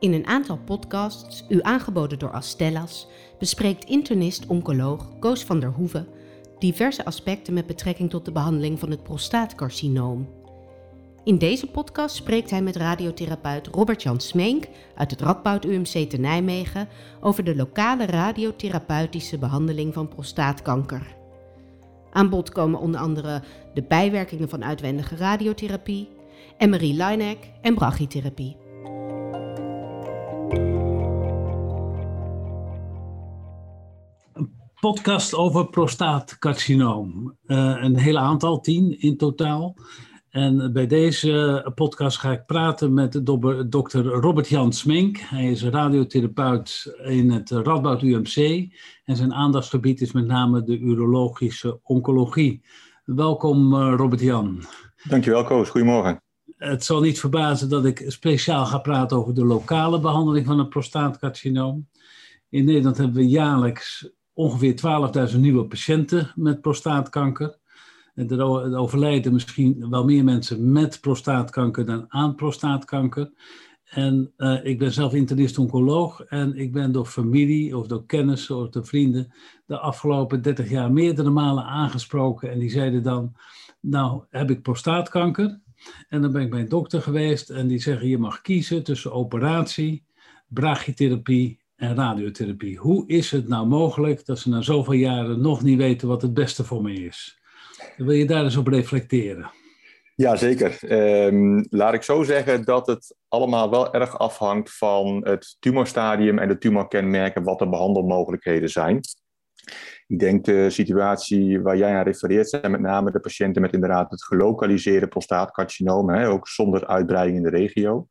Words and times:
In 0.00 0.12
een 0.12 0.26
aantal 0.26 0.58
podcasts, 0.64 1.44
u 1.48 1.58
aangeboden 1.62 2.18
door 2.18 2.32
Astellas, 2.32 3.06
bespreekt 3.38 3.84
internist-oncoloog 3.84 5.18
Koos 5.18 5.44
van 5.44 5.60
der 5.60 5.70
Hoeven 5.70 6.08
diverse 6.58 7.04
aspecten 7.04 7.54
met 7.54 7.66
betrekking 7.66 8.10
tot 8.10 8.24
de 8.24 8.32
behandeling 8.32 8.78
van 8.78 8.90
het 8.90 9.02
prostaatcarcinoom. 9.02 10.28
In 11.24 11.38
deze 11.38 11.66
podcast 11.66 12.16
spreekt 12.16 12.50
hij 12.50 12.62
met 12.62 12.76
radiotherapeut 12.76 13.66
Robert-Jan 13.66 14.20
Smeenk 14.20 14.68
uit 14.94 15.10
het 15.10 15.20
Radboud 15.20 15.64
UMC 15.64 16.10
te 16.10 16.16
Nijmegen 16.16 16.88
over 17.20 17.44
de 17.44 17.56
lokale 17.56 18.06
radiotherapeutische 18.06 19.38
behandeling 19.38 19.94
van 19.94 20.08
prostaatkanker. 20.08 21.16
Aan 22.12 22.28
bod 22.28 22.50
komen 22.50 22.80
onder 22.80 23.00
andere 23.00 23.42
de 23.74 23.82
bijwerkingen 23.82 24.48
van 24.48 24.64
uitwendige 24.64 25.16
radiotherapie, 25.16 26.08
Emery 26.58 27.00
Linek 27.00 27.50
en 27.62 27.74
brachytherapie. 27.74 28.67
Podcast 34.80 35.34
over 35.34 35.68
prostaatcarcinoom. 35.68 37.36
Uh, 37.46 37.76
een 37.80 37.96
hele 37.96 38.18
aantal, 38.18 38.60
tien 38.60 39.00
in 39.00 39.16
totaal. 39.16 39.76
En 40.30 40.72
bij 40.72 40.86
deze 40.86 41.70
podcast 41.74 42.18
ga 42.18 42.32
ik 42.32 42.46
praten 42.46 42.94
met 42.94 43.20
dokter 43.68 44.04
Robert 44.04 44.48
Jan 44.48 44.72
Smink. 44.72 45.18
Hij 45.18 45.50
is 45.50 45.64
radiotherapeut 45.64 46.94
in 47.04 47.30
het 47.30 47.50
Radboud 47.50 48.02
UMC. 48.02 48.68
En 49.04 49.16
zijn 49.16 49.34
aandachtsgebied 49.34 50.00
is 50.00 50.12
met 50.12 50.26
name 50.26 50.62
de 50.62 50.78
urologische 50.78 51.80
oncologie. 51.82 52.62
Welkom 53.04 53.74
uh, 53.74 53.94
Robert 53.96 54.20
Jan. 54.20 54.62
Dankjewel 55.08 55.44
Koos, 55.44 55.68
goedemorgen. 55.68 56.22
Het 56.56 56.84
zal 56.84 57.00
niet 57.00 57.20
verbazen 57.20 57.68
dat 57.68 57.84
ik 57.84 58.04
speciaal 58.06 58.66
ga 58.66 58.78
praten 58.78 59.16
over 59.16 59.34
de 59.34 59.44
lokale 59.44 60.00
behandeling 60.00 60.46
van 60.46 60.58
het 60.58 60.68
prostaatcarcinoom. 60.68 61.88
In 62.48 62.64
Nederland 62.64 62.96
hebben 62.96 63.16
we 63.16 63.28
jaarlijks 63.28 64.10
ongeveer 64.38 64.74
12.000 65.32 65.38
nieuwe 65.38 65.64
patiënten 65.64 66.32
met 66.34 66.60
prostaatkanker. 66.60 67.58
En 68.14 68.30
er 68.30 68.76
overlijden 68.76 69.32
misschien 69.32 69.90
wel 69.90 70.04
meer 70.04 70.24
mensen 70.24 70.72
met 70.72 71.00
prostaatkanker 71.00 71.86
dan 71.86 72.04
aan 72.08 72.34
prostaatkanker. 72.34 73.32
En 73.84 74.32
uh, 74.36 74.64
ik 74.64 74.78
ben 74.78 74.92
zelf 74.92 75.14
internist-oncoloog 75.14 76.20
en 76.20 76.56
ik 76.56 76.72
ben 76.72 76.92
door 76.92 77.06
familie 77.06 77.76
of 77.76 77.86
door 77.86 78.06
kennissen 78.06 78.56
of 78.56 78.68
door 78.68 78.86
vrienden 78.86 79.32
de 79.66 79.78
afgelopen 79.78 80.42
30 80.42 80.70
jaar 80.70 80.92
meerdere 80.92 81.30
malen 81.30 81.64
aangesproken. 81.64 82.50
En 82.50 82.58
die 82.58 82.70
zeiden 82.70 83.02
dan, 83.02 83.36
nou 83.80 84.22
heb 84.30 84.50
ik 84.50 84.62
prostaatkanker. 84.62 85.60
En 86.08 86.22
dan 86.22 86.32
ben 86.32 86.42
ik 86.42 86.50
bij 86.50 86.60
een 86.60 86.68
dokter 86.68 87.02
geweest 87.02 87.50
en 87.50 87.66
die 87.66 87.78
zeggen 87.78 88.08
je 88.08 88.18
mag 88.18 88.40
kiezen 88.40 88.84
tussen 88.84 89.12
operatie, 89.12 90.04
brachytherapie 90.48 91.66
en 91.78 91.94
radiotherapie. 91.94 92.78
Hoe 92.78 93.04
is 93.06 93.30
het 93.30 93.48
nou 93.48 93.66
mogelijk 93.66 94.26
dat 94.26 94.38
ze 94.38 94.48
na 94.48 94.60
zoveel 94.60 94.92
jaren 94.92 95.40
nog 95.40 95.62
niet 95.62 95.78
weten 95.78 96.08
wat 96.08 96.22
het 96.22 96.34
beste 96.34 96.64
voor 96.64 96.82
me 96.82 96.92
is? 96.92 97.40
Wil 97.96 98.10
je 98.10 98.26
daar 98.26 98.44
eens 98.44 98.56
op 98.56 98.66
reflecteren? 98.66 99.50
Ja, 100.14 100.36
zeker. 100.36 100.78
Um, 101.26 101.66
laat 101.70 101.94
ik 101.94 102.02
zo 102.02 102.22
zeggen 102.22 102.64
dat 102.64 102.86
het 102.86 103.16
allemaal 103.28 103.70
wel 103.70 103.94
erg 103.94 104.18
afhangt 104.18 104.76
van 104.76 105.20
het 105.24 105.56
tumorstadium 105.60 106.38
en 106.38 106.48
de 106.48 106.58
tumorkenmerken, 106.58 107.42
wat 107.42 107.58
de 107.58 107.68
behandelmogelijkheden 107.68 108.68
zijn. 108.68 109.00
Ik 110.06 110.18
denk 110.18 110.44
de 110.44 110.70
situatie 110.70 111.60
waar 111.60 111.76
jij 111.76 111.94
aan 111.94 112.04
refereert 112.04 112.48
zijn 112.48 112.70
met 112.70 112.80
name 112.80 113.10
de 113.10 113.20
patiënten 113.20 113.62
met 113.62 113.72
inderdaad 113.72 114.10
het 114.10 114.24
gelokaliseerde 114.24 115.08
prostaatcarcinoom, 115.08 116.14
ook 116.14 116.48
zonder 116.48 116.86
uitbreiding 116.86 117.36
in 117.36 117.42
de 117.42 117.56
regio. 117.56 118.06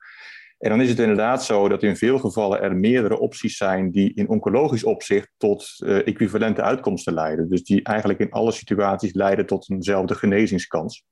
En 0.58 0.69
dan 0.69 0.81
is 0.81 0.89
het 0.89 1.00
inderdaad 1.00 1.44
zo 1.44 1.67
dat 1.67 1.83
in 1.83 1.95
veel 1.95 2.19
gevallen 2.19 2.61
er 2.61 2.75
meerdere 2.75 3.19
opties 3.19 3.58
zijn 3.58 3.91
die 3.91 4.13
in 4.13 4.30
oncologisch 4.30 4.83
opzicht 4.83 5.30
tot 5.38 5.75
uh, 5.77 6.08
equivalente 6.08 6.62
uitkomsten 6.62 7.13
leiden. 7.13 7.50
Dus 7.50 7.63
die 7.63 7.84
eigenlijk 7.84 8.19
in 8.19 8.31
alle 8.31 8.51
situaties 8.51 9.13
leiden 9.13 9.46
tot 9.46 9.69
eenzelfde 9.69 10.16
genezingskans. 10.16 11.06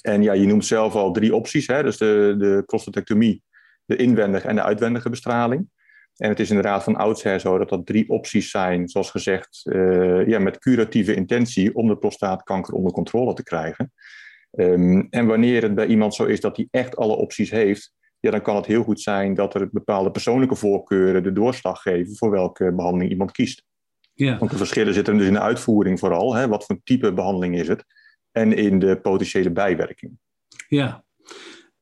En 0.00 0.22
ja, 0.22 0.32
je 0.32 0.46
noemt 0.46 0.64
zelf 0.64 0.94
al 0.94 1.12
drie 1.12 1.34
opties, 1.34 1.66
hè? 1.66 1.82
dus 1.82 1.96
de, 1.96 2.34
de 2.38 2.62
prostatectomie, 2.66 3.42
de 3.84 3.96
inwendige 3.96 4.48
en 4.48 4.54
de 4.54 4.62
uitwendige 4.62 5.10
bestraling. 5.10 5.68
En 6.16 6.28
het 6.28 6.40
is 6.40 6.48
inderdaad 6.48 6.82
van 6.82 6.96
oudsher 6.96 7.40
zo 7.40 7.58
dat 7.58 7.68
dat 7.68 7.86
drie 7.86 8.08
opties 8.08 8.50
zijn, 8.50 8.88
zoals 8.88 9.10
gezegd, 9.10 9.62
uh, 9.64 10.26
ja, 10.26 10.38
met 10.38 10.58
curatieve 10.58 11.14
intentie 11.14 11.74
om 11.74 11.88
de 11.88 11.96
prostaatkanker 11.96 12.74
onder 12.74 12.92
controle 12.92 13.34
te 13.34 13.42
krijgen. 13.42 13.92
Um, 14.52 15.06
en 15.10 15.26
wanneer 15.26 15.62
het 15.62 15.74
bij 15.74 15.86
iemand 15.86 16.14
zo 16.14 16.24
is 16.24 16.40
dat 16.40 16.56
hij 16.56 16.68
echt 16.70 16.96
alle 16.96 17.16
opties 17.16 17.50
heeft, 17.50 17.92
ja, 18.20 18.30
dan 18.30 18.42
kan 18.42 18.56
het 18.56 18.66
heel 18.66 18.82
goed 18.82 19.00
zijn 19.00 19.34
dat 19.34 19.54
er 19.54 19.68
bepaalde 19.72 20.10
persoonlijke 20.10 20.56
voorkeuren 20.56 21.22
de 21.22 21.32
doorslag 21.32 21.82
geven 21.82 22.16
voor 22.16 22.30
welke 22.30 22.72
behandeling 22.72 23.10
iemand 23.10 23.32
kiest. 23.32 23.64
Ja. 24.14 24.38
Want 24.38 24.50
de 24.50 24.56
verschillen 24.56 24.94
zitten 24.94 25.16
dus 25.16 25.26
in 25.26 25.32
de 25.32 25.40
uitvoering 25.40 25.98
vooral. 25.98 26.34
Hè, 26.34 26.48
wat 26.48 26.64
voor 26.64 26.80
type 26.84 27.12
behandeling 27.12 27.58
is 27.58 27.68
het? 27.68 27.84
En 28.30 28.56
in 28.56 28.78
de 28.78 29.00
potentiële 29.00 29.50
bijwerking. 29.50 30.18
Ja. 30.68 31.04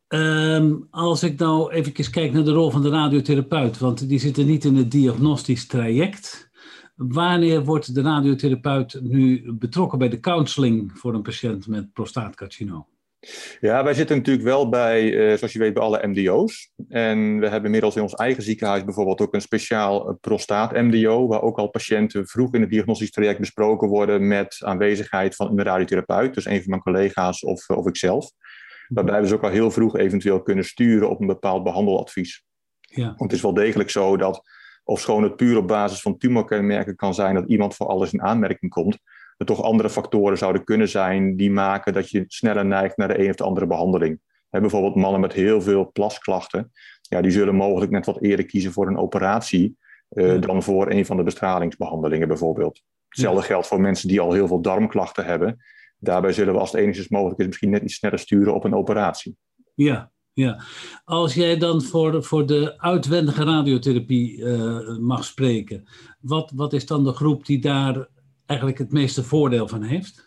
Um, 0.09 0.87
als 0.91 1.23
ik 1.23 1.39
nou 1.39 1.73
even 1.73 2.11
kijk 2.11 2.33
naar 2.33 2.45
de 2.45 2.53
rol 2.53 2.71
van 2.71 2.83
de 2.83 2.89
radiotherapeut, 2.89 3.79
want 3.79 4.09
die 4.09 4.19
zitten 4.19 4.47
niet 4.47 4.65
in 4.65 4.77
het 4.77 4.91
diagnostisch 4.91 5.67
traject. 5.67 6.51
Wanneer 6.95 7.65
wordt 7.65 7.95
de 7.95 8.03
radiotherapeut 8.03 9.01
nu 9.03 9.53
betrokken 9.53 9.99
bij 9.99 10.09
de 10.09 10.21
counseling 10.21 10.99
voor 10.99 11.15
een 11.15 11.23
patiënt 11.23 11.67
met 11.67 11.93
prostaatcarcinoom? 11.93 12.87
Ja, 13.61 13.85
wij 13.85 13.95
zitten 13.95 14.17
natuurlijk 14.17 14.47
wel 14.47 14.69
bij, 14.69 15.13
uh, 15.13 15.37
zoals 15.37 15.53
je 15.53 15.59
weet, 15.59 15.75
bij 15.75 15.83
alle 15.83 16.07
MDO's. 16.07 16.73
En 16.89 17.39
we 17.39 17.47
hebben 17.47 17.65
inmiddels 17.65 17.97
in 17.97 18.03
ons 18.03 18.15
eigen 18.15 18.43
ziekenhuis 18.43 18.85
bijvoorbeeld 18.85 19.21
ook 19.21 19.35
een 19.35 19.41
speciaal 19.41 20.09
eh, 20.09 20.15
prostaat-MDO, 20.21 21.27
waar 21.27 21.43
ook 21.43 21.59
al 21.59 21.69
patiënten 21.69 22.27
vroeg 22.27 22.55
in 22.55 22.61
het 22.61 22.71
diagnostisch 22.71 23.11
traject 23.11 23.39
besproken 23.39 23.89
worden 23.89 24.27
met 24.29 24.57
aanwezigheid 24.65 25.35
van 25.35 25.49
een 25.49 25.65
radiotherapeut, 25.65 26.35
dus 26.35 26.45
een 26.45 26.61
van 26.61 26.71
mijn 26.71 26.83
collega's 26.83 27.45
of, 27.45 27.69
of 27.69 27.87
ikzelf. 27.87 28.31
Waarbij 28.89 29.21
we 29.21 29.27
ze 29.27 29.35
ook 29.35 29.43
al 29.43 29.51
heel 29.51 29.71
vroeg 29.71 29.97
eventueel 29.97 30.43
kunnen 30.43 30.65
sturen 30.65 31.11
op 31.11 31.21
een 31.21 31.27
bepaald 31.27 31.65
behandeladvies. 31.65 32.45
Ja. 32.81 33.05
Want 33.05 33.21
het 33.21 33.33
is 33.33 33.41
wel 33.41 33.55
degelijk 33.55 33.91
zo 33.91 34.17
dat, 34.17 34.43
ofschoon 34.85 35.23
het 35.23 35.37
puur 35.37 35.57
op 35.57 35.69
basis 35.69 36.01
van 36.01 36.19
tumorkenmerken 36.19 36.97
kan 36.97 37.15
zijn 37.15 37.35
dat 37.35 37.49
iemand 37.49 37.75
voor 37.75 37.87
alles 37.87 38.13
in 38.13 38.23
aanmerking 38.23 38.71
komt, 38.71 38.99
er 39.39 39.47
toch 39.47 39.63
andere 39.63 39.91
factoren 39.91 40.39
zouden 40.39 40.65
kunnen 40.65 40.89
zijn 40.89 41.37
die 41.37 41.51
maken 41.51 41.93
dat 41.93 42.11
je 42.11 42.25
sneller 42.27 42.67
neigt 42.67 42.97
naar 42.97 43.09
de 43.09 43.23
een 43.23 43.31
of 43.31 43.37
de 43.37 43.45
andere 43.45 43.67
behandeling. 43.67 44.21
bijvoorbeeld 44.51 44.95
mannen 44.95 45.21
met 45.21 45.33
heel 45.33 45.63
veel 45.63 45.91
plasklachten, 45.93 46.73
ja, 47.03 47.21
die 47.21 47.31
zullen 47.31 47.55
mogelijk 47.55 47.91
net 47.91 48.07
wat 48.07 48.23
eerder 48.23 48.47
kiezen 48.47 48.73
voor 48.73 48.87
een 48.87 48.99
operatie 48.99 49.77
uh, 50.11 50.41
dan 50.41 50.63
voor 50.63 50.91
een 50.91 51.07
van 51.07 51.17
de 51.17 51.23
bestralingsbehandelingen 51.23 52.29
bijvoorbeeld. 52.29 52.83
Hetzelfde 53.09 53.43
geldt 53.43 53.67
voor 53.67 53.81
mensen 53.81 54.09
die 54.09 54.21
al 54.21 54.33
heel 54.33 54.47
veel 54.47 54.61
darmklachten 54.61 55.25
hebben. 55.25 55.57
Daarbij 55.99 56.33
zullen 56.33 56.55
we 56.55 56.61
als 56.61 56.73
het 56.73 56.81
enigszins 56.81 57.09
mogelijk 57.09 57.41
is 57.41 57.47
misschien 57.47 57.71
net 57.71 57.83
iets 57.83 57.95
sneller 57.95 58.19
sturen 58.19 58.55
op 58.55 58.65
een 58.65 58.75
operatie. 58.75 59.37
Ja, 59.75 60.11
ja. 60.33 60.61
Als 61.05 61.35
jij 61.35 61.57
dan 61.57 61.83
voor, 61.83 62.25
voor 62.25 62.47
de 62.47 62.81
uitwendige 62.81 63.45
radiotherapie 63.45 64.37
uh, 64.37 64.99
mag 64.99 65.25
spreken, 65.25 65.85
wat, 66.21 66.53
wat 66.55 66.73
is 66.73 66.87
dan 66.87 67.05
de 67.05 67.13
groep 67.13 67.47
die 67.47 67.61
daar 67.61 68.09
eigenlijk 68.49 68.79
het 68.79 68.93
meeste 68.93 69.25
voordeel 69.25 69.69
van 69.69 69.83
heeft? 69.83 70.27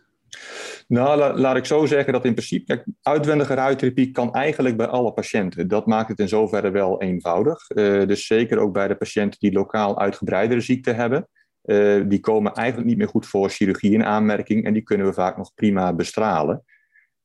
Nou, 0.87 1.39
laat 1.39 1.55
ik 1.55 1.65
zo 1.65 1.85
zeggen 1.85 2.13
dat 2.13 2.25
in 2.25 2.33
principe, 2.33 2.65
kijk, 2.65 2.85
uitwendige 3.01 3.53
radiotherapie 3.53 4.11
kan 4.11 4.33
eigenlijk 4.33 4.77
bij 4.77 4.87
alle 4.87 5.13
patiënten. 5.13 5.67
Dat 5.67 5.85
maakt 5.85 6.09
het 6.09 6.19
in 6.19 6.27
zoverre 6.27 6.69
wel 6.69 7.01
eenvoudig. 7.01 7.69
Uh, 7.69 8.07
dus 8.07 8.25
zeker 8.25 8.57
ook 8.57 8.73
bij 8.73 8.87
de 8.87 8.95
patiënten 8.95 9.39
die 9.39 9.51
lokaal 9.51 9.99
uitgebreidere 9.99 10.61
ziekte 10.61 10.91
hebben. 10.91 11.27
Uh, 11.63 12.03
die 12.07 12.19
komen 12.19 12.53
eigenlijk 12.53 12.87
niet 12.87 12.97
meer 12.97 13.07
goed 13.07 13.25
voor 13.25 13.49
chirurgie 13.49 13.93
in 13.93 14.05
aanmerking 14.05 14.65
en 14.65 14.73
die 14.73 14.81
kunnen 14.81 15.07
we 15.07 15.13
vaak 15.13 15.37
nog 15.37 15.53
prima 15.53 15.93
bestralen. 15.93 16.63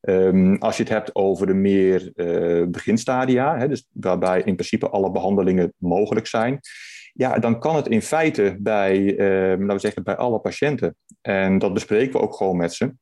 Um, 0.01 0.57
als 0.59 0.77
je 0.77 0.83
het 0.83 0.93
hebt 0.93 1.15
over 1.15 1.47
de 1.47 1.55
meer 1.55 2.13
uh, 2.15 2.67
beginstadia, 2.67 3.59
hè, 3.59 3.69
dus 3.69 3.89
waarbij 3.93 4.43
in 4.45 4.55
principe 4.55 4.89
alle 4.89 5.11
behandelingen 5.11 5.73
mogelijk 5.77 6.27
zijn, 6.27 6.61
ja, 7.17 7.39
dan 7.39 7.61
kan 7.61 7.77
het 7.77 7.89
in 7.89 8.03
feite 8.03 8.57
bij, 8.59 9.17
eh, 9.17 9.49
laten 9.51 9.67
we 9.67 9.79
zeggen, 9.79 10.03
bij 10.03 10.17
alle 10.17 10.39
patiënten. 10.39 10.97
En 11.21 11.59
dat 11.59 11.73
bespreken 11.73 12.13
we 12.13 12.27
ook 12.27 12.35
gewoon 12.35 12.57
met 12.57 12.73
ze. 12.73 12.95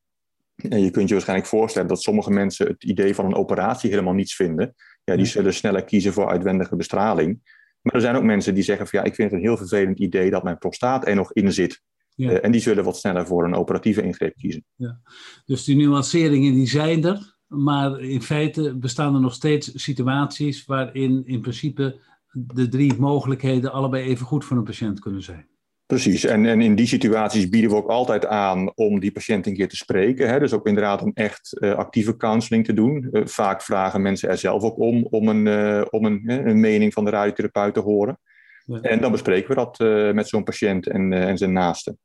En 0.55 0.81
je 0.81 0.91
kunt 0.91 1.09
je 1.09 1.15
waarschijnlijk 1.15 1.49
voorstellen 1.49 1.89
dat 1.89 2.03
sommige 2.03 2.31
mensen 2.31 2.67
het 2.67 2.85
idee 2.85 3.15
van 3.15 3.25
een 3.25 3.35
operatie 3.35 3.91
helemaal 3.91 4.15
niets 4.15 4.37
vinden. 4.37 4.75
Ja, 5.05 5.17
die 5.17 5.27
zullen 5.27 5.55
sneller 5.55 5.85
kiezen 5.85 6.13
voor 6.13 6.29
uitwendige 6.29 6.77
bestraling. 6.77 7.41
Maar 7.81 7.95
er 7.95 8.01
zijn 8.01 8.17
ook 8.17 8.23
mensen 8.23 8.55
die 8.55 8.63
zeggen 8.63 8.87
van 8.87 8.99
ja, 8.99 9.05
ik 9.05 9.15
vind 9.15 9.31
het 9.31 9.41
een 9.41 9.47
heel 9.47 9.57
vervelend 9.57 9.99
idee 9.99 10.31
dat 10.31 10.43
mijn 10.43 10.59
prostaat 10.59 11.07
er 11.07 11.15
nog 11.15 11.33
in 11.33 11.53
zit. 11.53 11.83
Ja. 12.15 12.31
Uh, 12.31 12.45
en 12.45 12.53
die 12.53 12.61
zullen 12.61 12.85
wat 12.85 12.97
sneller 12.97 13.27
voor 13.27 13.45
een 13.45 13.55
operatieve 13.55 14.03
ingreep 14.03 14.37
kiezen. 14.37 14.65
Ja. 14.75 15.01
Dus 15.45 15.65
die 15.65 15.77
nuanceringen 15.77 16.55
die 16.55 16.69
zijn 16.69 17.05
er, 17.05 17.37
maar 17.47 18.01
in 18.01 18.23
feite 18.23 18.77
bestaan 18.77 19.15
er 19.15 19.21
nog 19.21 19.35
steeds 19.35 19.71
situaties 19.75 20.65
waarin 20.65 21.23
in 21.27 21.41
principe 21.41 22.01
de 22.35 22.69
drie 22.69 22.95
mogelijkheden 22.99 23.73
allebei 23.73 24.05
even 24.05 24.27
goed 24.27 24.45
voor 24.45 24.57
een 24.57 24.65
patiënt 24.65 25.01
kunnen 25.01 25.23
zijn. 25.23 25.47
Precies, 25.87 26.25
en, 26.25 26.47
en 26.47 26.61
in 26.61 26.75
die 26.75 26.87
situaties 26.87 27.49
bieden 27.49 27.71
we 27.71 27.77
ook 27.77 27.89
altijd 27.89 28.27
aan 28.27 28.73
om 28.75 29.01
die 29.01 29.13
patiënt 29.13 29.47
een 29.47 29.55
keer 29.55 29.69
te 29.69 29.77
spreken. 29.77 30.29
Hè? 30.29 30.39
Dus 30.39 30.53
ook 30.53 30.67
inderdaad 30.67 31.03
om 31.03 31.11
echt 31.15 31.57
uh, 31.59 31.75
actieve 31.75 32.17
counseling 32.17 32.65
te 32.65 32.73
doen. 32.73 33.09
Uh, 33.13 33.27
vaak 33.27 33.63
vragen 33.63 34.03
mensen 34.03 34.29
er 34.29 34.39
zelf 34.39 34.63
ook 34.63 34.79
om, 34.79 35.07
om 35.11 35.29
een, 35.29 35.47
uh, 35.47 35.85
om 35.91 36.05
een, 36.05 36.49
een 36.49 36.61
mening 36.61 36.93
van 36.93 37.05
de 37.05 37.11
radiotherapeut 37.11 37.75
te 37.75 37.81
horen. 37.81 38.19
Ja. 38.67 38.81
En 38.81 39.01
dan 39.01 39.13
bespreken 39.13 39.49
we 39.49 39.55
dat 39.55 39.79
met 40.15 40.29
zo'n 40.29 40.45
patiënt 40.45 40.87
en, 40.87 41.13
en 41.13 41.39
zijn 41.39 41.53
naasten. 41.53 41.99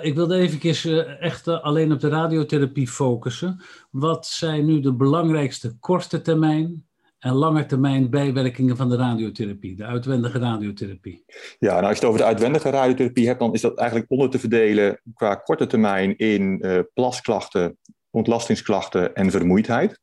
ik 0.00 0.14
wilde 0.14 0.36
even 0.36 1.20
echt 1.20 1.48
alleen 1.48 1.92
op 1.92 2.00
de 2.00 2.08
radiotherapie 2.08 2.88
focussen. 2.88 3.60
Wat 3.90 4.26
zijn 4.26 4.64
nu 4.64 4.80
de 4.80 4.92
belangrijkste 4.92 5.76
korte 5.80 6.20
termijn 6.20 6.86
en 7.22 7.32
lange 7.32 7.66
termijn 7.66 8.10
bijwerkingen 8.10 8.76
van 8.76 8.88
de 8.88 8.96
radiotherapie, 8.96 9.76
de 9.76 9.84
uitwendige 9.84 10.38
radiotherapie? 10.38 11.24
Ja, 11.58 11.72
nou 11.72 11.84
als 11.84 11.92
je 11.92 11.98
het 11.98 12.04
over 12.04 12.18
de 12.18 12.26
uitwendige 12.26 12.70
radiotherapie 12.70 13.26
hebt, 13.26 13.40
dan 13.40 13.52
is 13.52 13.60
dat 13.60 13.78
eigenlijk 13.78 14.10
onder 14.10 14.30
te 14.30 14.38
verdelen 14.38 15.00
qua 15.14 15.34
korte 15.34 15.66
termijn 15.66 16.16
in 16.16 16.58
uh, 16.60 16.78
plasklachten, 16.94 17.78
ontlastingsklachten 18.10 19.14
en 19.14 19.30
vermoeidheid. 19.30 20.00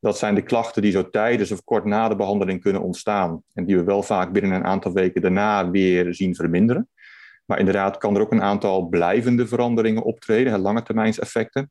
Dat 0.00 0.18
zijn 0.18 0.34
de 0.34 0.42
klachten 0.42 0.82
die 0.82 0.90
zo 0.90 1.10
tijdens 1.10 1.52
of 1.52 1.64
kort 1.64 1.84
na 1.84 2.08
de 2.08 2.16
behandeling 2.16 2.60
kunnen 2.60 2.82
ontstaan 2.82 3.42
en 3.52 3.64
die 3.64 3.76
we 3.76 3.84
wel 3.84 4.02
vaak 4.02 4.32
binnen 4.32 4.52
een 4.52 4.64
aantal 4.64 4.92
weken 4.92 5.20
daarna 5.22 5.70
weer 5.70 6.14
zien 6.14 6.34
verminderen. 6.34 6.88
Maar 7.44 7.58
inderdaad 7.58 7.98
kan 7.98 8.14
er 8.14 8.20
ook 8.20 8.32
een 8.32 8.42
aantal 8.42 8.88
blijvende 8.88 9.46
veranderingen 9.46 10.02
optreden, 10.02 10.60
lange 10.60 10.82
termijnseffecten. 10.82 11.70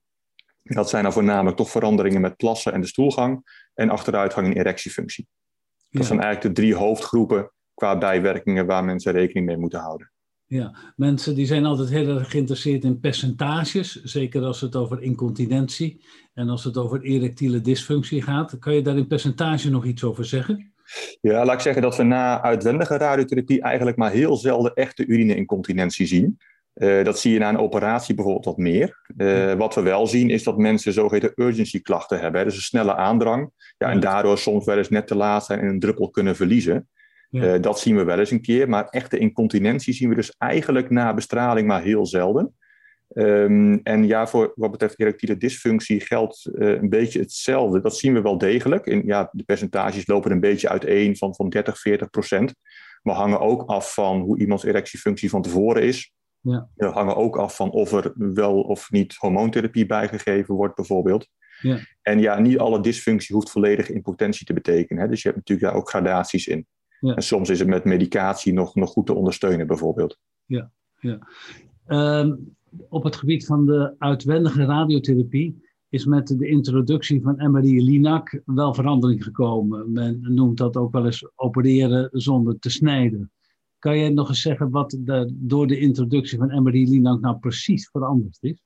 Dat 0.74 0.90
zijn 0.90 1.04
dan 1.04 1.14
voornamelijk 1.14 1.58
toch 1.58 1.70
veranderingen 1.70 2.22
met 2.22 2.38
plassen 2.38 2.74
en 2.74 2.82
de 2.82 2.88
stoelgang 2.88 3.44
en 3.74 3.90
achteruitgang 3.90 4.48
in 4.48 4.54
erectiefunctie. 4.58 5.28
Dat 5.90 6.02
ja. 6.02 6.08
zijn 6.08 6.20
eigenlijk 6.20 6.56
de 6.56 6.62
drie 6.62 6.76
hoofdgroepen 6.76 7.52
qua 7.74 7.98
bijwerkingen 7.98 8.66
waar 8.66 8.84
mensen 8.84 9.12
rekening 9.12 9.46
mee 9.46 9.58
moeten 9.58 9.80
houden. 9.80 10.12
Ja, 10.48 10.76
mensen 10.96 11.36
die 11.36 11.46
zijn 11.46 11.66
altijd 11.66 11.90
heel 11.90 12.20
erg 12.20 12.32
geïnteresseerd 12.32 12.84
in 12.84 13.00
percentages, 13.00 14.04
zeker 14.04 14.44
als 14.44 14.62
het 14.62 14.76
over 14.76 15.02
incontinentie 15.02 16.06
en 16.34 16.50
als 16.50 16.64
het 16.64 16.78
over 16.78 17.02
erectiele 17.02 17.62
dysfunctie 17.62 18.22
gaat. 18.22 18.60
Kan 18.60 18.74
je 18.74 18.82
daar 18.82 18.98
in 18.98 19.08
percentage 19.08 19.70
nog 19.70 19.86
iets 19.86 20.04
over 20.04 20.26
zeggen? 20.26 20.74
Ja, 21.22 21.46
laat 21.46 21.56
ik 21.56 21.60
zeggen 21.60 21.82
dat 21.82 21.98
we 21.98 22.04
na 22.04 22.42
uitwendige 22.42 22.98
radiotherapie 22.98 23.62
eigenlijk 23.62 23.98
maar 23.98 24.12
heel 24.12 24.36
zelden 24.36 24.74
echte 24.74 25.06
urine-incontinentie 25.06 26.06
zien. 26.06 26.38
Uh, 26.76 27.04
dat 27.04 27.20
zie 27.20 27.34
je 27.34 27.40
na 27.40 27.50
een 27.50 27.58
operatie 27.58 28.16
bijvoorbeeld 28.16 28.46
wat 28.46 28.58
meer. 28.58 29.00
Uh, 29.18 29.54
wat 29.54 29.76
we 29.76 29.82
wel 29.82 30.08
zien 30.08 30.30
is 30.30 30.44
dat 30.44 30.58
mensen 30.58 30.94
zogeheten 30.94 31.32
urgency 31.36 31.82
klachten 31.82 32.20
hebben. 32.20 32.40
Hè? 32.40 32.46
Dus 32.46 32.56
een 32.56 32.62
snelle 32.62 32.96
aandrang. 32.96 33.52
Ja, 33.78 33.90
en 33.90 34.00
daardoor 34.00 34.38
soms 34.38 34.66
wel 34.66 34.78
eens 34.78 34.90
net 34.90 35.08
te 35.08 35.16
laat 35.16 35.46
zijn 35.46 35.60
en 35.60 35.68
een 35.68 35.80
druppel 35.80 36.10
kunnen 36.10 36.36
verliezen. 36.36 36.90
Ja. 37.30 37.56
Uh, 37.56 37.62
dat 37.62 37.80
zien 37.80 37.96
we 37.96 38.04
wel 38.04 38.20
eens 38.20 38.32
een 38.32 38.42
keer. 38.42 38.70
Maar 38.70 38.88
echte 38.90 39.18
incontinentie 39.18 39.94
zien 39.94 40.10
we 40.10 40.16
dus 40.16 40.36
eigenlijk 40.38 40.90
na 40.90 41.14
bestraling 41.14 41.68
maar 41.68 41.82
heel 41.82 42.06
zelden. 42.06 42.56
Um, 43.14 43.80
en 43.84 44.08
ja, 44.08 44.28
voor 44.28 44.52
wat 44.56 44.72
betreft 44.72 45.00
erectiele 45.00 45.38
dysfunctie 45.38 46.00
geldt 46.00 46.50
een 46.54 46.90
beetje 46.90 47.20
hetzelfde. 47.20 47.82
Dat 47.82 47.98
zien 47.98 48.14
we 48.14 48.22
wel 48.22 48.38
degelijk. 48.38 48.86
In, 48.86 49.02
ja, 49.06 49.30
de 49.32 49.44
percentages 49.44 50.08
lopen 50.08 50.32
een 50.32 50.40
beetje 50.40 50.70
uiteen 50.70 51.18
van, 51.18 51.36
van 51.36 51.50
30, 51.50 51.80
40 51.80 52.10
procent. 52.10 52.54
Maar 53.02 53.16
hangen 53.16 53.40
ook 53.40 53.70
af 53.70 53.94
van 53.94 54.20
hoe 54.20 54.40
iemands 54.40 54.64
erectiefunctie 54.64 55.30
van 55.30 55.42
tevoren 55.42 55.84
is. 55.84 56.14
Ja. 56.46 56.70
Dat 56.76 56.94
hangen 56.94 57.16
ook 57.16 57.38
af 57.38 57.56
van 57.56 57.72
of 57.72 57.92
er 57.92 58.14
wel 58.16 58.62
of 58.62 58.92
niet 58.92 59.16
hormoontherapie 59.16 59.86
bijgegeven 59.86 60.56
wordt, 60.56 60.76
bijvoorbeeld. 60.76 61.28
Ja. 61.62 61.80
En 62.02 62.20
ja, 62.20 62.40
niet 62.40 62.58
alle 62.58 62.82
dysfunctie 62.82 63.36
hoeft 63.36 63.52
volledige 63.52 63.94
impotentie 63.94 64.46
te 64.46 64.54
betekenen. 64.54 65.04
Hè? 65.04 65.10
Dus 65.10 65.22
je 65.22 65.30
hebt 65.30 65.40
natuurlijk 65.40 65.68
daar 65.68 65.82
ook 65.82 65.90
gradaties 65.90 66.48
in. 66.48 66.68
Ja. 67.00 67.16
En 67.16 67.24
soms 67.24 67.50
is 67.50 67.60
het 67.60 67.68
met 67.68 67.84
medicatie 67.84 68.54
nog, 68.54 68.76
nog 68.76 68.90
goed 68.90 69.06
te 69.06 69.14
ondersteunen, 69.14 69.68
bijvoorbeeld. 69.68 70.18
Ja, 70.46 70.72
ja. 71.00 71.28
Um, 71.88 72.56
op 72.90 73.04
het 73.04 73.16
gebied 73.16 73.46
van 73.46 73.66
de 73.66 73.96
uitwendige 73.98 74.66
radiotherapie 74.66 75.64
is 75.90 76.06
met 76.06 76.28
de 76.28 76.48
introductie 76.48 77.22
van 77.22 77.52
MRI-Linac 77.52 78.42
wel 78.46 78.74
verandering 78.74 79.24
gekomen. 79.24 79.92
Men 79.92 80.20
noemt 80.22 80.58
dat 80.58 80.78
ook 80.78 80.92
wel 80.92 81.06
eens 81.06 81.30
opereren 81.36 82.10
zonder 82.12 82.60
te 82.60 82.70
snijden. 82.70 83.32
Kan 83.86 83.98
je 83.98 84.10
nog 84.10 84.30
eens 84.30 84.42
zeggen 84.42 84.70
wat 84.70 84.98
de, 85.00 85.34
door 85.34 85.68
de 85.68 85.80
introductie 85.80 86.38
van 86.38 86.64
MRI 86.64 86.90
Linac 86.90 87.22
nou 87.22 87.38
precies 87.38 87.90
veranderd 87.92 88.38
is? 88.42 88.64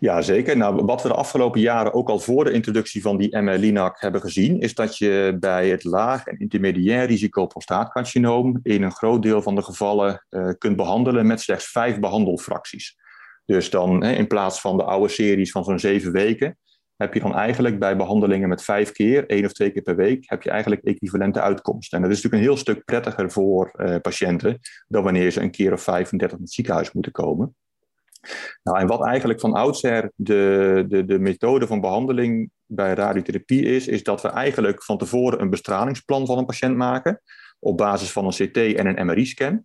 Ja, 0.00 0.22
zeker. 0.22 0.56
Nou, 0.56 0.84
wat 0.84 1.02
we 1.02 1.08
de 1.08 1.14
afgelopen 1.14 1.60
jaren 1.60 1.94
ook 1.94 2.08
al 2.08 2.18
voor 2.18 2.44
de 2.44 2.52
introductie 2.52 3.02
van 3.02 3.16
die 3.16 3.38
MR-Linac 3.38 4.00
hebben 4.00 4.20
gezien, 4.20 4.60
is 4.60 4.74
dat 4.74 4.98
je 4.98 5.36
bij 5.40 5.68
het 5.68 5.84
laag 5.84 6.26
en 6.26 6.38
intermediair 6.38 7.06
risico 7.06 7.46
prostaatcarcinoom 7.46 8.60
in 8.62 8.82
een 8.82 8.92
groot 8.92 9.22
deel 9.22 9.42
van 9.42 9.54
de 9.54 9.62
gevallen 9.62 10.24
uh, 10.30 10.50
kunt 10.58 10.76
behandelen 10.76 11.26
met 11.26 11.40
slechts 11.40 11.70
vijf 11.70 11.98
behandelfracties. 11.98 12.96
Dus 13.44 13.70
dan 13.70 14.04
hè, 14.04 14.12
in 14.12 14.26
plaats 14.26 14.60
van 14.60 14.76
de 14.76 14.84
oude 14.84 15.08
series 15.08 15.50
van 15.50 15.64
zo'n 15.64 15.78
zeven 15.78 16.12
weken, 16.12 16.58
heb 16.96 17.14
je 17.14 17.20
dan 17.20 17.34
eigenlijk 17.34 17.78
bij 17.78 17.96
behandelingen 17.96 18.48
met 18.48 18.62
vijf 18.62 18.92
keer, 18.92 19.26
één 19.26 19.44
of 19.44 19.52
twee 19.52 19.70
keer 19.70 19.82
per 19.82 19.96
week, 19.96 20.24
heb 20.26 20.42
je 20.42 20.50
eigenlijk 20.50 20.82
equivalente 20.82 21.40
uitkomsten. 21.40 21.98
En 21.98 22.04
dat 22.04 22.12
is 22.12 22.22
natuurlijk 22.22 22.42
een 22.42 22.50
heel 22.50 22.60
stuk 22.60 22.84
prettiger 22.84 23.30
voor 23.30 23.74
uh, 23.76 23.96
patiënten 24.00 24.60
dan 24.88 25.02
wanneer 25.02 25.30
ze 25.30 25.40
een 25.40 25.50
keer 25.50 25.72
of 25.72 25.82
35 25.82 26.36
in 26.36 26.44
het 26.44 26.52
ziekenhuis 26.52 26.92
moeten 26.92 27.12
komen. 27.12 27.56
Nou, 28.62 28.78
en 28.78 28.86
wat 28.86 29.04
eigenlijk 29.04 29.40
van 29.40 29.52
oudsher 29.52 30.12
de, 30.14 30.84
de, 30.88 31.04
de 31.04 31.18
methode 31.18 31.66
van 31.66 31.80
behandeling 31.80 32.50
bij 32.66 32.94
radiotherapie 32.94 33.62
is, 33.62 33.88
is 33.88 34.02
dat 34.02 34.22
we 34.22 34.28
eigenlijk 34.28 34.82
van 34.82 34.98
tevoren 34.98 35.40
een 35.40 35.50
bestralingsplan 35.50 36.26
van 36.26 36.38
een 36.38 36.46
patiënt 36.46 36.76
maken 36.76 37.20
op 37.58 37.76
basis 37.76 38.12
van 38.12 38.24
een 38.24 38.30
CT 38.30 38.56
en 38.56 38.86
een 38.86 39.06
MRI-scan. 39.06 39.64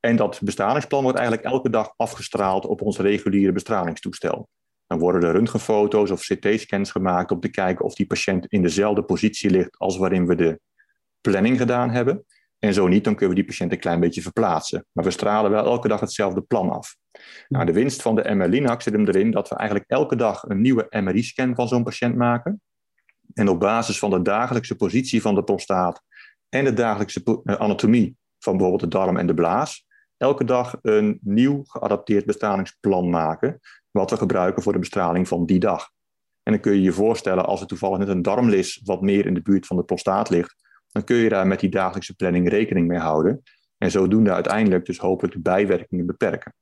En 0.00 0.16
dat 0.16 0.40
bestralingsplan 0.42 1.02
wordt 1.02 1.18
eigenlijk 1.18 1.48
elke 1.48 1.70
dag 1.70 1.92
afgestraald 1.96 2.66
op 2.66 2.80
ons 2.82 2.98
reguliere 2.98 3.52
bestralingstoestel. 3.52 4.48
Dan 4.94 5.02
worden 5.02 5.22
er 5.22 5.34
röntgenfoto's 5.34 6.10
of 6.10 6.20
CT-scans 6.20 6.90
gemaakt 6.90 7.30
om 7.30 7.40
te 7.40 7.48
kijken 7.48 7.84
of 7.84 7.94
die 7.94 8.06
patiënt 8.06 8.46
in 8.46 8.62
dezelfde 8.62 9.02
positie 9.02 9.50
ligt 9.50 9.78
als 9.78 9.96
waarin 9.96 10.26
we 10.26 10.34
de 10.34 10.60
planning 11.20 11.58
gedaan 11.58 11.90
hebben. 11.90 12.24
En 12.58 12.74
zo 12.74 12.88
niet, 12.88 13.04
dan 13.04 13.14
kunnen 13.14 13.34
we 13.34 13.40
die 13.42 13.50
patiënt 13.50 13.72
een 13.72 13.78
klein 13.78 14.00
beetje 14.00 14.22
verplaatsen. 14.22 14.86
Maar 14.92 15.04
we 15.04 15.10
stralen 15.10 15.50
wel 15.50 15.64
elke 15.64 15.88
dag 15.88 16.00
hetzelfde 16.00 16.40
plan 16.40 16.70
af. 16.70 16.96
Nou, 17.48 17.64
de 17.64 17.72
winst 17.72 18.02
van 18.02 18.14
de 18.14 18.34
MR-Linac 18.34 18.82
zit 18.82 18.92
hem 18.92 19.06
erin 19.06 19.30
dat 19.30 19.48
we 19.48 19.56
eigenlijk 19.56 19.90
elke 19.90 20.16
dag 20.16 20.42
een 20.42 20.60
nieuwe 20.60 20.86
MRI-scan 20.90 21.54
van 21.54 21.68
zo'n 21.68 21.84
patiënt 21.84 22.16
maken. 22.16 22.62
En 23.32 23.48
op 23.48 23.60
basis 23.60 23.98
van 23.98 24.10
de 24.10 24.22
dagelijkse 24.22 24.76
positie 24.76 25.22
van 25.22 25.34
de 25.34 25.44
prostaat 25.44 26.02
en 26.48 26.64
de 26.64 26.72
dagelijkse 26.72 27.40
eh, 27.44 27.54
anatomie 27.54 28.16
van 28.38 28.56
bijvoorbeeld 28.56 28.92
de 28.92 28.98
darm 28.98 29.16
en 29.16 29.26
de 29.26 29.34
blaas, 29.34 29.83
elke 30.24 30.44
dag 30.44 30.76
een 30.82 31.18
nieuw 31.22 31.62
geadapteerd 31.64 32.24
bestralingsplan 32.24 33.10
maken, 33.10 33.60
wat 33.90 34.10
we 34.10 34.16
gebruiken 34.16 34.62
voor 34.62 34.72
de 34.72 34.78
bestraling 34.78 35.28
van 35.28 35.46
die 35.46 35.58
dag. 35.58 35.90
En 36.42 36.52
dan 36.52 36.60
kun 36.60 36.72
je 36.72 36.82
je 36.82 36.92
voorstellen, 36.92 37.46
als 37.46 37.60
er 37.60 37.66
toevallig 37.66 37.98
net 37.98 38.08
een 38.08 38.22
darmlis 38.22 38.80
wat 38.84 39.02
meer 39.02 39.26
in 39.26 39.34
de 39.34 39.42
buurt 39.42 39.66
van 39.66 39.76
de 39.76 39.84
prostaat 39.84 40.30
ligt, 40.30 40.54
dan 40.88 41.04
kun 41.04 41.16
je 41.16 41.28
daar 41.28 41.46
met 41.46 41.60
die 41.60 41.70
dagelijkse 41.70 42.14
planning 42.14 42.48
rekening 42.48 42.86
mee 42.86 42.98
houden. 42.98 43.42
En 43.78 43.90
zodoende 43.90 44.32
uiteindelijk 44.32 44.86
dus 44.86 44.98
hopelijk 44.98 45.34
de 45.34 45.40
bijwerkingen 45.40 46.06
beperken. 46.06 46.54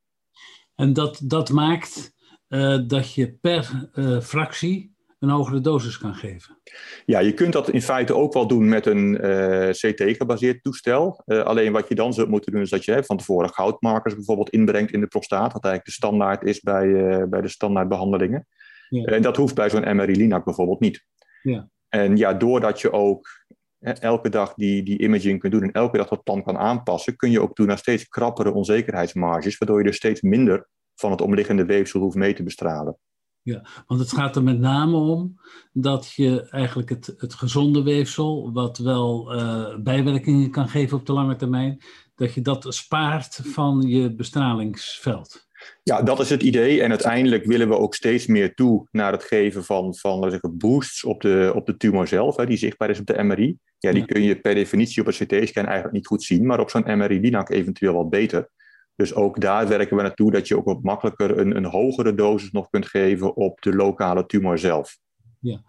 En 0.74 0.92
dat, 0.92 1.20
dat 1.24 1.50
maakt 1.50 2.12
uh, 2.48 2.78
dat 2.86 3.14
je 3.14 3.32
per 3.40 3.90
uh, 3.94 4.20
fractie 4.20 4.91
een 5.22 5.28
hogere 5.28 5.60
dosis 5.60 5.98
kan 5.98 6.14
geven. 6.14 6.58
Ja, 7.04 7.18
je 7.18 7.34
kunt 7.34 7.52
dat 7.52 7.70
in 7.70 7.82
feite 7.82 8.14
ook 8.14 8.32
wel 8.32 8.46
doen 8.46 8.68
met 8.68 8.86
een 8.86 9.24
uh, 9.24 9.68
eh, 9.68 9.74
CT-gebaseerd 9.74 10.62
toestel. 10.62 11.22
Uh, 11.26 11.42
alleen 11.42 11.72
wat 11.72 11.88
je 11.88 11.94
dan 11.94 12.12
zult 12.12 12.28
moeten 12.28 12.52
doen 12.52 12.60
is 12.60 12.70
dat 12.70 12.84
je 12.84 12.92
hè, 12.92 13.04
van 13.04 13.16
tevoren 13.16 13.50
goudmarkers 13.50 14.14
bijvoorbeeld 14.14 14.50
inbrengt 14.50 14.92
in 14.92 15.00
de 15.00 15.06
prostaat. 15.06 15.52
Wat 15.52 15.64
eigenlijk 15.64 15.84
de 15.84 15.92
standaard 15.92 16.42
is 16.44 16.60
bij, 16.60 16.86
uh, 16.86 17.24
bij 17.24 17.40
de 17.40 17.48
standaardbehandelingen. 17.48 18.46
Ja. 18.88 19.04
En 19.04 19.22
dat 19.22 19.36
hoeft 19.36 19.54
bij 19.54 19.70
zo'n 19.70 19.96
MRI-Linac 19.96 20.44
bijvoorbeeld 20.44 20.80
niet. 20.80 21.04
Ja. 21.42 21.68
En 21.88 22.16
ja, 22.16 22.34
doordat 22.34 22.80
je 22.80 22.92
ook 22.92 23.28
elke 23.80 24.28
dag 24.28 24.54
die, 24.54 24.82
die 24.82 24.98
imaging 24.98 25.40
kunt 25.40 25.52
doen 25.52 25.62
en 25.62 25.72
elke 25.72 25.96
dag 25.96 26.08
dat 26.08 26.22
plan 26.22 26.42
kan 26.42 26.58
aanpassen, 26.58 27.16
kun 27.16 27.30
je 27.30 27.40
ook 27.40 27.56
doen 27.56 27.66
naar 27.66 27.78
steeds 27.78 28.08
krappere 28.08 28.52
onzekerheidsmarges, 28.52 29.58
waardoor 29.58 29.78
je 29.78 29.84
dus 29.84 29.96
steeds 29.96 30.20
minder 30.20 30.68
van 30.94 31.10
het 31.10 31.20
omliggende 31.20 31.64
weefsel 31.64 32.00
hoeft 32.00 32.16
mee 32.16 32.34
te 32.34 32.42
bestralen. 32.42 32.98
Ja, 33.42 33.66
want 33.86 34.00
het 34.00 34.12
gaat 34.12 34.36
er 34.36 34.42
met 34.42 34.58
name 34.58 34.96
om 34.96 35.40
dat 35.72 36.12
je 36.12 36.48
eigenlijk 36.50 36.88
het, 36.88 37.14
het 37.16 37.34
gezonde 37.34 37.82
weefsel, 37.82 38.52
wat 38.52 38.78
wel 38.78 39.34
uh, 39.34 39.76
bijwerkingen 39.76 40.50
kan 40.50 40.68
geven 40.68 40.98
op 40.98 41.06
de 41.06 41.12
lange 41.12 41.36
termijn, 41.36 41.82
dat 42.14 42.34
je 42.34 42.40
dat 42.40 42.66
spaart 42.68 43.40
van 43.42 43.80
je 43.80 44.14
bestralingsveld. 44.14 45.46
Ja, 45.82 46.02
dat 46.02 46.20
is 46.20 46.30
het 46.30 46.42
idee. 46.42 46.82
En 46.82 46.90
uiteindelijk 46.90 47.44
willen 47.44 47.68
we 47.68 47.78
ook 47.78 47.94
steeds 47.94 48.26
meer 48.26 48.54
toe 48.54 48.86
naar 48.90 49.12
het 49.12 49.24
geven 49.24 49.64
van, 49.64 49.94
van 49.94 50.30
zeggen, 50.30 50.58
boosts 50.58 51.04
op 51.04 51.20
de, 51.20 51.52
op 51.54 51.66
de 51.66 51.76
tumor 51.76 52.08
zelf, 52.08 52.36
hè, 52.36 52.46
die 52.46 52.56
zichtbaar 52.56 52.90
is 52.90 52.98
op 52.98 53.06
de 53.06 53.22
MRI. 53.22 53.58
Ja, 53.78 53.90
die 53.90 54.00
ja. 54.00 54.06
kun 54.06 54.22
je 54.22 54.40
per 54.40 54.54
definitie 54.54 55.02
op 55.02 55.08
een 55.08 55.26
CT-scan 55.26 55.64
eigenlijk 55.64 55.94
niet 55.94 56.06
goed 56.06 56.22
zien, 56.22 56.46
maar 56.46 56.60
op 56.60 56.70
zo'n 56.70 56.98
MRI-linac 56.98 57.50
eventueel 57.50 57.94
wat 57.94 58.10
beter. 58.10 58.48
Dus 59.02 59.14
ook 59.14 59.40
daar 59.40 59.68
werken 59.68 59.96
we 59.96 60.02
naartoe 60.02 60.30
dat 60.30 60.48
je 60.48 60.56
ook 60.56 60.64
wat 60.64 60.82
makkelijker 60.82 61.38
een, 61.38 61.56
een 61.56 61.64
hogere 61.64 62.14
dosis 62.14 62.50
nog 62.50 62.70
kunt 62.70 62.86
geven 62.86 63.36
op 63.36 63.62
de 63.62 63.74
lokale 63.74 64.26
tumor 64.26 64.58
zelf. 64.58 64.98
Ja, 65.38 65.62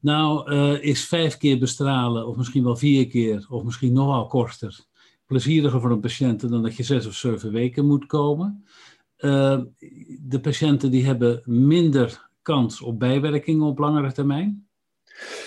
nou 0.00 0.52
uh, 0.52 0.82
is 0.82 1.06
vijf 1.06 1.36
keer 1.36 1.58
bestralen, 1.58 2.26
of 2.26 2.36
misschien 2.36 2.64
wel 2.64 2.76
vier 2.76 3.06
keer, 3.06 3.46
of 3.48 3.64
misschien 3.64 3.92
nog 3.92 4.06
wel 4.06 4.26
korter, 4.26 4.80
plezieriger 5.26 5.80
voor 5.80 5.90
een 5.90 6.00
patiënt 6.00 6.48
dan 6.48 6.62
dat 6.62 6.76
je 6.76 6.82
zes 6.82 7.06
of 7.06 7.14
zeven 7.14 7.52
weken 7.52 7.86
moet 7.86 8.06
komen. 8.06 8.64
Uh, 9.18 9.60
de 10.20 10.40
patiënten 10.40 10.90
die 10.90 11.04
hebben 11.04 11.42
minder 11.44 12.30
kans 12.42 12.80
op 12.80 12.98
bijwerkingen 12.98 13.66
op 13.66 13.78
langere 13.78 14.12
termijn. 14.12 14.68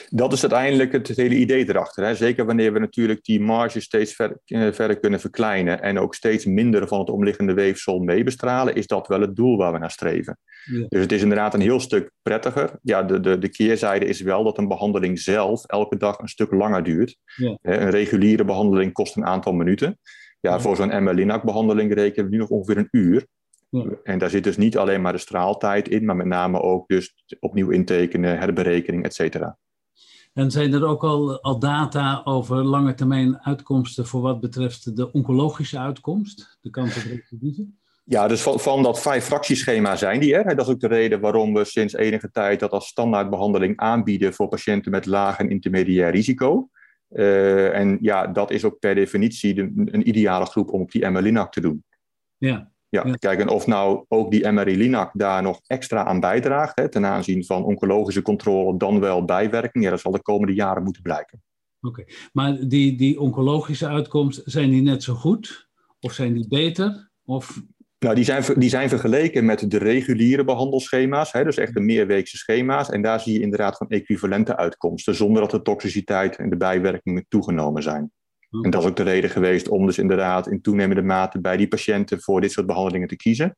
Dat 0.10 0.34
is 0.34 0.42
uiteindelijk 0.42 0.92
het, 0.92 1.08
hele 1.08 1.36
idee 1.36 1.70
erachter. 1.70 2.06
Hè? 2.06 2.16
Zeker 2.16 2.46
wanneer 2.46 2.74
we 2.74 2.80
natuurlijk 2.80 3.24
die 3.24 3.42
marge 3.42 3.80
steeds 3.80 4.14
ver, 4.14 4.38
eh, 4.46 4.72
verder 4.72 5.00
kunnen 5.00 5.20
verkleinen 5.20 5.82
en 5.82 6.00
ook 6.00 6.16
steeds 6.16 6.46
minder 6.46 6.88
van 6.88 7.00
het 7.00 7.10
omliggende 7.10 7.54
weefsel 7.54 8.00
meebestralen, 8.00 8.76
is 8.76 8.88
dat 8.88 9.08
wel 9.08 9.22
het 9.22 9.36
doel 9.36 9.58
waar 9.58 9.72
we 9.72 9.78
naar 9.78 9.92
streven. 9.92 10.38
Ja. 10.64 10.86
Dus 10.90 11.02
het 11.02 11.12
is 11.12 11.22
inderdaad 11.22 11.54
een 11.54 11.62
heel 11.62 11.80
stuk 11.80 12.12
prettiger. 12.22 12.80
Ja, 12.82 13.04
de, 13.04 13.20
de, 13.20 13.38
de 13.38 13.50
keerzijde 13.50 14.06
is 14.06 14.22
wel 14.22 14.44
dat 14.44 14.58
een 14.58 14.68
behandeling 14.68 15.20
zelf 15.20 15.66
elke 15.66 15.98
dag 15.98 16.20
een 16.20 16.28
stuk 16.28 16.52
langer 16.52 16.84
duurt. 16.84 17.18
Ja. 17.36 17.58
Een 17.62 17.90
reguliere 17.90 18.46
behandeling 18.46 18.94
kost 18.94 19.16
een 19.16 19.26
aantal 19.26 19.54
minuten. 19.54 20.00
Ja, 20.40 20.52
ja. 20.52 20.60
voor 20.60 20.76
zo'n 20.76 21.04
MR-Linac-behandeling 21.04 21.94
rekenen 21.94 22.26
we 22.26 22.32
nu 22.32 22.38
nog 22.38 22.50
ongeveer 22.50 22.78
een 22.78 22.88
uur. 22.92 23.26
Ja. 23.70 23.86
En 24.04 24.20
daar 24.20 24.30
zit 24.30 24.44
dus 24.44 24.58
niet 24.58 24.78
alleen 24.78 25.02
maar 25.02 25.12
de 25.12 25.18
straaltijd 25.18 25.88
in, 25.88 26.06
maar 26.06 26.16
met 26.16 26.26
name 26.26 26.62
ook 26.62 26.88
dus 26.88 27.14
opnieuw 27.40 27.70
intekenen, 27.70 28.38
herberekening, 28.38 29.04
et 29.04 29.14
cetera. 29.14 29.58
En 30.34 30.52
zijn 30.52 30.74
er 30.74 30.86
ook 30.86 31.04
al, 31.04 31.42
al 31.42 31.60
data 31.60 32.22
over 32.24 32.64
lange 32.64 32.94
termijn 32.94 33.40
uitkomsten 33.40 34.08
voor 34.08 34.22
wat 34.22 34.40
betreft 34.40 34.96
de 34.96 35.12
oncologische 35.12 35.80
uitkomst, 35.80 36.58
de 36.62 36.70
kans 36.70 36.98
op 36.98 37.04
recidive? 37.04 37.68
Ja, 38.06 38.28
dus 38.28 38.42
van, 38.42 38.60
van 38.60 38.84
dat 38.84 39.02
vijf 39.02 39.26
fractieschema 39.26 39.96
zijn 39.96 40.20
die 40.20 40.36
er. 40.36 40.56
Dat 40.56 40.68
is 40.68 40.74
ook 40.74 40.80
de 40.80 40.88
reden 40.88 41.20
waarom 41.20 41.54
we 41.54 41.64
sinds 41.64 41.94
enige 41.94 42.32
tijd 42.32 42.60
dat 42.60 42.72
als 42.72 42.88
standaardbehandeling 42.88 43.78
aanbieden 43.78 44.34
voor 44.34 44.48
patiënten 44.48 44.92
met 44.92 45.06
laag 45.06 45.38
en 45.38 45.50
intermediair 45.50 46.12
risico. 46.12 46.70
Uh, 47.10 47.78
en 47.78 47.98
ja, 48.02 48.28
dat 48.28 48.52
is 48.52 48.64
ook 48.64 48.80
per 48.80 48.96
definitie 48.96 49.54
de, 49.54 49.62
een 49.76 50.08
ideale 50.08 50.46
groep 50.46 50.70
om 50.70 50.82
op 50.82 50.92
die 50.92 51.10
MLINAC 51.10 51.52
te 51.52 51.62
doen. 51.62 51.84
Ja. 52.38 52.72
Ja, 52.94 53.16
kijk, 53.20 53.40
en 53.40 53.50
of 53.50 53.68
nou 53.68 54.06
ook 54.08 54.32
die 54.32 54.52
MRI-LINAC 54.52 55.12
daar 55.14 55.42
nog 55.42 55.62
extra 55.68 56.06
aan 56.06 56.20
bijdraagt, 56.20 56.76
hè, 56.76 56.90
ten 56.90 57.06
aanzien 57.06 57.46
van 57.46 57.64
oncologische 57.64 58.22
controle, 58.22 58.78
dan 58.78 59.00
wel 59.00 59.26
bijwerking, 59.26 59.84
ja, 59.84 59.90
dat 59.90 60.00
zal 60.00 60.12
de 60.12 60.22
komende 60.22 60.54
jaren 60.54 60.84
moeten 60.84 61.02
blijken. 61.02 61.42
Oké, 61.82 62.04
maar 62.34 62.68
die, 62.68 62.96
die 62.98 63.20
oncologische 63.20 63.88
uitkomsten, 63.88 64.52
zijn 64.52 64.70
die 64.70 64.82
net 64.82 65.04
zo 65.04 65.14
goed? 65.14 65.70
Of 66.00 66.14
zijn 66.14 66.34
die 66.34 66.48
beter? 66.48 67.12
Of... 67.26 67.62
Nou, 68.00 68.16
die 68.16 68.24
zijn, 68.24 68.44
die 68.56 68.70
zijn 68.70 68.90
vergeleken 68.90 69.46
met 69.46 69.72
de 69.72 69.78
reguliere 69.78 70.44
behandelschema's, 70.44 71.32
hè, 71.32 71.44
dus 71.44 71.58
echt 71.58 71.74
de 71.74 71.80
meerweekse 71.80 72.38
schema's. 72.38 72.90
En 72.90 73.02
daar 73.02 73.20
zie 73.20 73.34
je 73.34 73.42
inderdaad 73.42 73.78
van 73.78 73.90
equivalente 73.90 74.58
uitkomsten, 74.58 75.16
zonder 75.16 75.42
dat 75.42 75.52
de 75.52 75.62
toxiciteit 75.62 76.36
en 76.36 76.50
de 76.50 76.58
bijwerkingen 76.58 77.26
toegenomen 77.28 77.84
zijn. 77.84 78.12
En 78.62 78.70
dat 78.70 78.82
is 78.82 78.88
ook 78.90 78.96
de 78.96 79.04
reden 79.04 79.30
geweest 79.30 79.70
om 79.70 79.86
dus 79.86 79.98
inderdaad 79.98 80.48
in 80.48 80.62
toenemende 80.62 81.02
mate 81.02 81.42
bij 81.42 81.58
die 81.58 81.68
patiënten 81.68 82.22
voor 82.22 82.42
dit 82.42 82.52
soort 82.52 82.68
behandelingen 82.68 83.08
te 83.08 83.16
kiezen. 83.16 83.58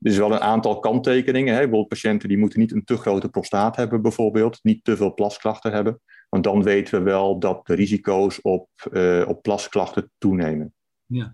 Er 0.00 0.10
is 0.10 0.16
wel 0.16 0.32
een 0.32 0.40
aantal 0.40 0.78
kanttekeningen. 0.78 1.52
Hè. 1.52 1.58
Bijvoorbeeld 1.58 1.88
patiënten 1.88 2.28
die 2.28 2.38
moeten 2.38 2.60
niet 2.60 2.72
een 2.72 2.84
te 2.84 2.96
grote 2.96 3.28
prostaat 3.28 3.76
hebben 3.76 4.02
bijvoorbeeld, 4.02 4.58
niet 4.62 4.84
te 4.84 4.96
veel 4.96 5.14
plasklachten 5.14 5.72
hebben. 5.72 6.00
Want 6.28 6.44
dan 6.44 6.62
weten 6.62 6.98
we 6.98 7.04
wel 7.04 7.38
dat 7.38 7.66
de 7.66 7.74
risico's 7.74 8.38
op, 8.42 8.68
uh, 8.92 9.24
op 9.28 9.42
plasklachten 9.42 10.10
toenemen. 10.18 10.74
Ja. 11.06 11.32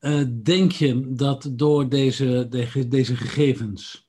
Uh, 0.00 0.24
denk 0.42 0.72
je 0.72 1.14
dat 1.14 1.50
door 1.52 1.88
deze, 1.88 2.46
de, 2.48 2.88
deze 2.88 3.16
gegevens 3.16 4.06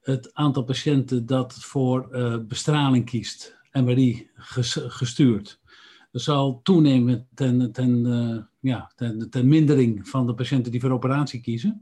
het 0.00 0.34
aantal 0.34 0.64
patiënten 0.64 1.26
dat 1.26 1.54
voor 1.54 2.08
uh, 2.10 2.36
bestraling 2.48 3.04
kiest, 3.04 3.58
MRI 3.72 4.30
gestuurd, 4.34 5.60
zal 6.20 6.60
toenemen 6.62 7.28
ten, 7.34 7.72
ten, 7.72 8.06
uh, 8.06 8.42
ja, 8.60 8.92
ten, 8.96 9.30
ten 9.30 9.48
mindering 9.48 10.08
van 10.08 10.26
de 10.26 10.34
patiënten 10.34 10.72
die 10.72 10.80
voor 10.80 10.90
operatie 10.90 11.40
kiezen? 11.40 11.80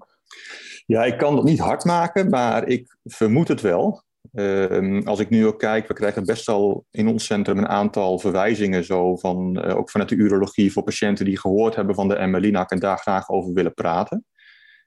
Ja, 0.87 1.05
ik 1.05 1.19
kan 1.19 1.35
dat 1.35 1.45
niet 1.45 1.59
hard 1.59 1.85
maken, 1.85 2.29
maar 2.29 2.69
ik 2.69 2.97
vermoed 3.05 3.49
het 3.49 3.61
wel. 3.61 4.03
Uh, 4.33 5.05
als 5.05 5.19
ik 5.19 5.31
nu 5.31 5.47
ook 5.47 5.59
kijk, 5.59 5.89
we 5.89 5.95
krijgen 5.95 6.25
best 6.25 6.47
wel 6.47 6.87
in 6.91 7.09
ons 7.09 7.25
centrum 7.25 7.59
een 7.59 7.69
aantal 7.69 8.19
verwijzingen, 8.19 8.85
zo 8.85 9.17
van, 9.17 9.65
uh, 9.67 9.77
ook 9.77 9.91
vanuit 9.91 10.09
de 10.09 10.17
urologie, 10.17 10.73
voor 10.73 10.83
patiënten 10.83 11.25
die 11.25 11.39
gehoord 11.39 11.75
hebben 11.75 11.95
van 11.95 12.09
de 12.09 12.27
MLINAC 12.27 12.71
en 12.71 12.79
daar 12.79 12.99
graag 12.99 13.29
over 13.29 13.53
willen 13.53 13.75
praten. 13.75 14.25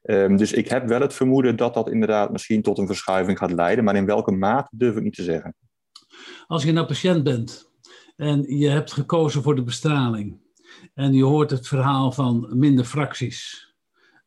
Um, 0.01 0.37
dus 0.37 0.53
ik 0.53 0.69
heb 0.69 0.87
wel 0.87 1.01
het 1.01 1.13
vermoeden 1.13 1.55
dat 1.55 1.73
dat 1.73 1.89
inderdaad 1.89 2.31
misschien 2.31 2.61
tot 2.61 2.77
een 2.77 2.87
verschuiving 2.87 3.37
gaat 3.37 3.51
leiden, 3.51 3.83
maar 3.83 3.95
in 3.95 4.05
welke 4.05 4.31
mate 4.31 4.69
durf 4.71 4.95
ik 4.95 5.03
niet 5.03 5.15
te 5.15 5.23
zeggen. 5.23 5.55
Als 6.47 6.63
je 6.63 6.71
nou 6.71 6.87
patiënt 6.87 7.23
bent 7.23 7.69
en 8.15 8.57
je 8.57 8.69
hebt 8.69 8.93
gekozen 8.93 9.43
voor 9.43 9.55
de 9.55 9.63
bestraling. 9.63 10.39
En 10.93 11.13
je 11.13 11.23
hoort 11.23 11.51
het 11.51 11.67
verhaal 11.67 12.11
van 12.11 12.47
minder 12.51 12.85
fracties, 12.85 13.69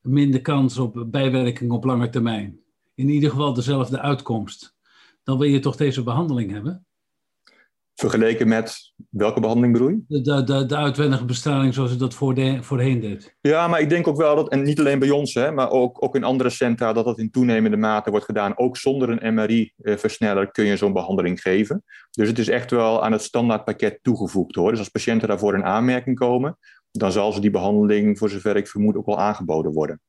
minder 0.00 0.40
kans 0.40 0.78
op 0.78 1.04
bijwerking 1.07 1.71
op 1.71 1.85
lange 1.85 2.09
termijn. 2.09 2.61
In 2.95 3.09
ieder 3.09 3.30
geval 3.30 3.54
dezelfde 3.54 4.00
uitkomst. 4.00 4.76
Dan 5.23 5.38
wil 5.38 5.49
je 5.49 5.59
toch 5.59 5.76
deze 5.76 6.02
behandeling 6.02 6.50
hebben? 6.50 6.87
Vergeleken 7.99 8.49
met 8.49 8.95
welke 9.11 9.40
behandeling 9.40 9.73
bedoel 9.73 9.88
je? 9.88 10.23
De, 10.23 10.45
de, 10.45 10.67
de 10.67 10.76
uitwendige 10.76 11.25
bestraling 11.25 11.75
zoals 11.75 11.90
ze 11.90 11.97
dat 11.97 12.14
voor 12.14 12.35
de, 12.35 12.62
voorheen 12.62 13.00
deed. 13.00 13.37
Ja, 13.40 13.69
maar 13.69 13.81
ik 13.81 13.88
denk 13.88 14.07
ook 14.07 14.17
wel 14.17 14.37
dat, 14.37 14.49
en 14.49 14.62
niet 14.62 14.78
alleen 14.78 14.99
bij 14.99 15.11
ons, 15.11 15.35
hè, 15.35 15.50
maar 15.50 15.71
ook, 15.71 16.05
ook 16.05 16.14
in 16.14 16.25
andere 16.25 16.50
centra, 16.50 16.93
dat 16.93 17.05
dat 17.05 17.19
in 17.19 17.31
toenemende 17.31 17.76
mate 17.76 18.11
wordt 18.11 18.25
gedaan. 18.25 18.59
Ook 18.59 18.76
zonder 18.76 19.23
een 19.23 19.35
MRI-versneller 19.35 20.50
kun 20.50 20.64
je 20.64 20.76
zo'n 20.76 20.93
behandeling 20.93 21.40
geven. 21.40 21.85
Dus 22.11 22.28
het 22.28 22.38
is 22.38 22.49
echt 22.49 22.71
wel 22.71 23.05
aan 23.05 23.12
het 23.12 23.23
standaardpakket 23.23 23.99
toegevoegd 24.02 24.55
hoor. 24.55 24.71
Dus 24.71 24.78
als 24.78 24.88
patiënten 24.88 25.28
daarvoor 25.28 25.55
in 25.55 25.64
aanmerking 25.64 26.19
komen, 26.19 26.59
dan 26.90 27.12
zal 27.12 27.33
ze 27.33 27.40
die 27.40 27.50
behandeling, 27.50 28.19
voor 28.19 28.31
zover 28.31 28.57
ik 28.57 28.69
vermoed, 28.69 28.97
ook 28.97 29.07
wel 29.07 29.21
aangeboden 29.21 29.73
worden. 29.73 30.00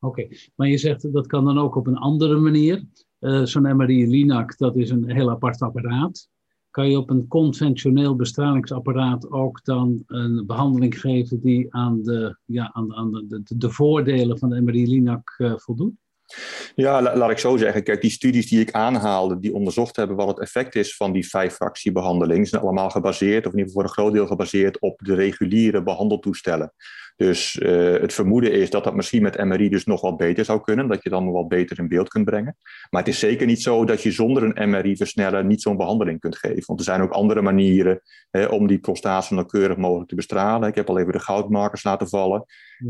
Oké, 0.00 0.28
maar 0.54 0.68
je 0.68 0.78
zegt 0.78 1.12
dat 1.12 1.26
kan 1.26 1.44
dan 1.44 1.58
ook 1.58 1.74
op 1.74 1.86
een 1.86 1.98
andere 1.98 2.36
manier. 2.36 2.84
Uh, 3.20 3.44
zo'n 3.44 3.76
MRI-LINAC, 3.76 4.58
dat 4.58 4.76
is 4.76 4.90
een 4.90 5.10
heel 5.10 5.30
apart 5.30 5.62
apparaat 5.62 6.32
kan 6.74 6.90
je 6.90 6.98
op 6.98 7.10
een 7.10 7.28
conventioneel 7.28 8.16
bestralingsapparaat 8.16 9.30
ook 9.30 9.64
dan 9.64 10.02
een 10.06 10.46
behandeling 10.46 11.00
geven 11.00 11.40
die 11.40 11.74
aan 11.74 12.02
de, 12.02 12.36
ja, 12.44 12.70
aan, 12.72 12.94
aan 12.94 13.10
de, 13.10 13.42
de, 13.42 13.56
de 13.56 13.70
voordelen 13.70 14.38
van 14.38 14.48
de 14.48 14.60
MRI-LINAC 14.60 15.34
uh, 15.38 15.52
voldoet? 15.56 15.92
Ja, 16.74 17.16
laat 17.16 17.30
ik 17.30 17.38
zo 17.38 17.56
zeggen. 17.56 17.82
Kijk, 17.82 18.00
die 18.00 18.10
studies 18.10 18.48
die 18.48 18.60
ik 18.60 18.70
aanhaalde, 18.70 19.38
die 19.38 19.54
onderzocht 19.54 19.96
hebben 19.96 20.16
wat 20.16 20.28
het 20.28 20.40
effect 20.40 20.74
is 20.74 20.96
van 20.96 21.12
die 21.12 21.28
vijf-fractiebehandeling, 21.28 22.48
zijn 22.48 22.62
allemaal 22.62 22.90
gebaseerd, 22.90 23.46
of 23.46 23.52
in 23.52 23.58
ieder 23.58 23.72
geval 23.72 23.72
voor 23.72 23.82
een 23.82 23.96
groot 23.96 24.12
deel 24.12 24.26
gebaseerd 24.26 24.80
op 24.80 25.00
de 25.04 25.14
reguliere 25.14 25.82
behandeltoestellen. 25.82 26.72
Dus 27.16 27.56
uh, 27.56 28.00
het 28.00 28.12
vermoeden 28.12 28.52
is 28.52 28.70
dat 28.70 28.84
dat 28.84 28.94
misschien 28.94 29.22
met 29.22 29.44
MRI 29.44 29.68
dus 29.68 29.84
nog 29.84 30.00
wat 30.00 30.16
beter 30.16 30.44
zou 30.44 30.60
kunnen, 30.60 30.88
dat 30.88 31.02
je 31.02 31.10
dan 31.10 31.24
nog 31.24 31.32
wat 31.32 31.48
beter 31.48 31.78
in 31.78 31.88
beeld 31.88 32.08
kunt 32.08 32.24
brengen. 32.24 32.56
Maar 32.90 33.00
het 33.00 33.10
is 33.10 33.18
zeker 33.18 33.46
niet 33.46 33.62
zo 33.62 33.84
dat 33.84 34.02
je 34.02 34.10
zonder 34.10 34.42
een 34.42 34.70
MRI-versneller 34.70 35.44
niet 35.44 35.62
zo'n 35.62 35.76
behandeling 35.76 36.20
kunt 36.20 36.36
geven. 36.36 36.62
Want 36.66 36.78
er 36.78 36.84
zijn 36.84 37.00
ook 37.00 37.10
andere 37.10 37.42
manieren 37.42 38.00
hè, 38.30 38.44
om 38.44 38.66
die 38.66 38.78
prostaat 38.78 39.24
zo 39.24 39.34
nauwkeurig 39.34 39.76
mogelijk 39.76 40.08
te 40.08 40.14
bestralen. 40.14 40.68
Ik 40.68 40.74
heb 40.74 40.88
al 40.88 40.98
even 40.98 41.12
de 41.12 41.18
goudmarkers 41.18 41.84
laten 41.84 42.08
vallen. 42.08 42.44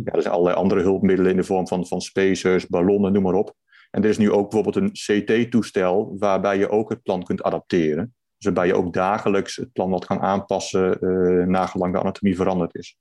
Ja, 0.05 0.13
er 0.13 0.23
zijn 0.23 0.35
allerlei 0.35 0.57
andere 0.57 0.81
hulpmiddelen 0.81 1.31
in 1.31 1.37
de 1.37 1.45
vorm 1.45 1.69
van, 1.69 1.87
van 1.87 2.01
spacers, 2.01 2.67
ballonnen, 2.67 3.13
noem 3.13 3.23
maar 3.23 3.35
op. 3.35 3.55
En 3.91 4.03
er 4.03 4.09
is 4.09 4.19
nu 4.19 4.31
ook 4.31 4.51
bijvoorbeeld 4.51 4.77
een 4.77 4.93
CT-toestel 4.93 6.15
waarbij 6.19 6.59
je 6.59 6.69
ook 6.69 6.89
het 6.89 7.03
plan 7.03 7.23
kunt 7.23 7.43
adapteren. 7.43 8.15
Dus 8.37 8.45
waarbij 8.45 8.67
je 8.67 8.75
ook 8.75 8.93
dagelijks 8.93 9.57
het 9.57 9.73
plan 9.73 9.91
wat 9.91 10.07
kan 10.07 10.21
aanpassen 10.21 10.99
uh, 11.01 11.47
nagelang 11.47 11.93
de 11.93 12.01
anatomie 12.01 12.37
veranderd 12.37 12.75
is. 12.75 12.97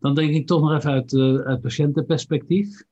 Dan 0.00 0.14
denk 0.14 0.34
ik 0.34 0.46
toch 0.46 0.60
nog 0.60 0.72
even 0.72 0.90
uit, 0.90 1.12
uh, 1.12 1.40
uit 1.40 1.60
patiëntenperspectief. 1.60 2.84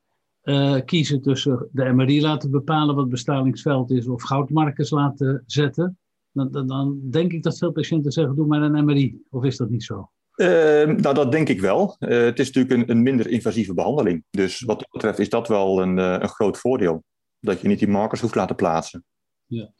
Uh, 0.42 0.76
kiezen 0.84 1.22
tussen 1.22 1.68
de 1.72 1.92
MRI 1.92 2.20
laten 2.20 2.50
bepalen 2.50 2.94
wat 2.94 3.08
bestralingsveld 3.08 3.90
is 3.90 4.06
of 4.06 4.22
goudmarkers 4.22 4.90
laten 4.90 5.42
zetten. 5.46 5.98
Dan, 6.32 6.50
dan, 6.50 6.66
dan, 6.66 7.00
denk 7.10 7.32
ik 7.32 7.42
dat 7.42 7.58
veel 7.58 7.72
patiënten 7.72 8.12
zeggen, 8.12 8.36
doe 8.36 8.46
maar 8.46 8.62
een 8.62 8.84
MRI. 8.84 9.22
Of 9.30 9.44
is 9.44 9.56
dat 9.56 9.70
niet 9.70 9.84
zo? 9.84 10.10
Uh, 10.36 10.46
nou, 10.84 11.14
dat 11.14 11.32
denk 11.32 11.48
ik 11.48 11.60
wel. 11.60 11.96
Uh, 11.98 12.08
het 12.08 12.38
is 12.38 12.50
natuurlijk 12.52 12.74
een, 12.74 12.96
een, 12.96 13.02
minder 13.02 13.28
invasieve 13.28 13.74
behandeling. 13.74 14.24
Dus 14.30 14.60
wat 14.60 14.78
dat 14.78 14.90
betreft 14.90 15.18
is 15.18 15.28
dat 15.28 15.48
wel 15.48 15.82
een, 15.82 15.96
een 15.96 16.28
groot 16.28 16.58
voordeel. 16.58 17.04
Dat 17.40 17.60
je 17.60 17.68
niet 17.68 17.78
die 17.78 17.88
markers 17.88 18.20
hoeft 18.20 18.34
laten 18.34 18.56
plaatsen. 18.56 19.04
Ja. 19.46 19.72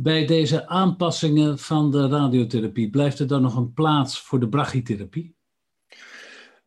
Bij 0.00 0.26
deze 0.26 0.66
aanpassingen 0.66 1.58
van 1.58 1.90
de 1.90 2.08
radiotherapie, 2.08 2.90
blijft 2.90 3.18
er 3.18 3.26
dan 3.26 3.42
nog 3.42 3.56
een 3.56 3.72
plaats 3.72 4.20
voor 4.20 4.40
de 4.40 4.48
brachytherapie? 4.48 5.36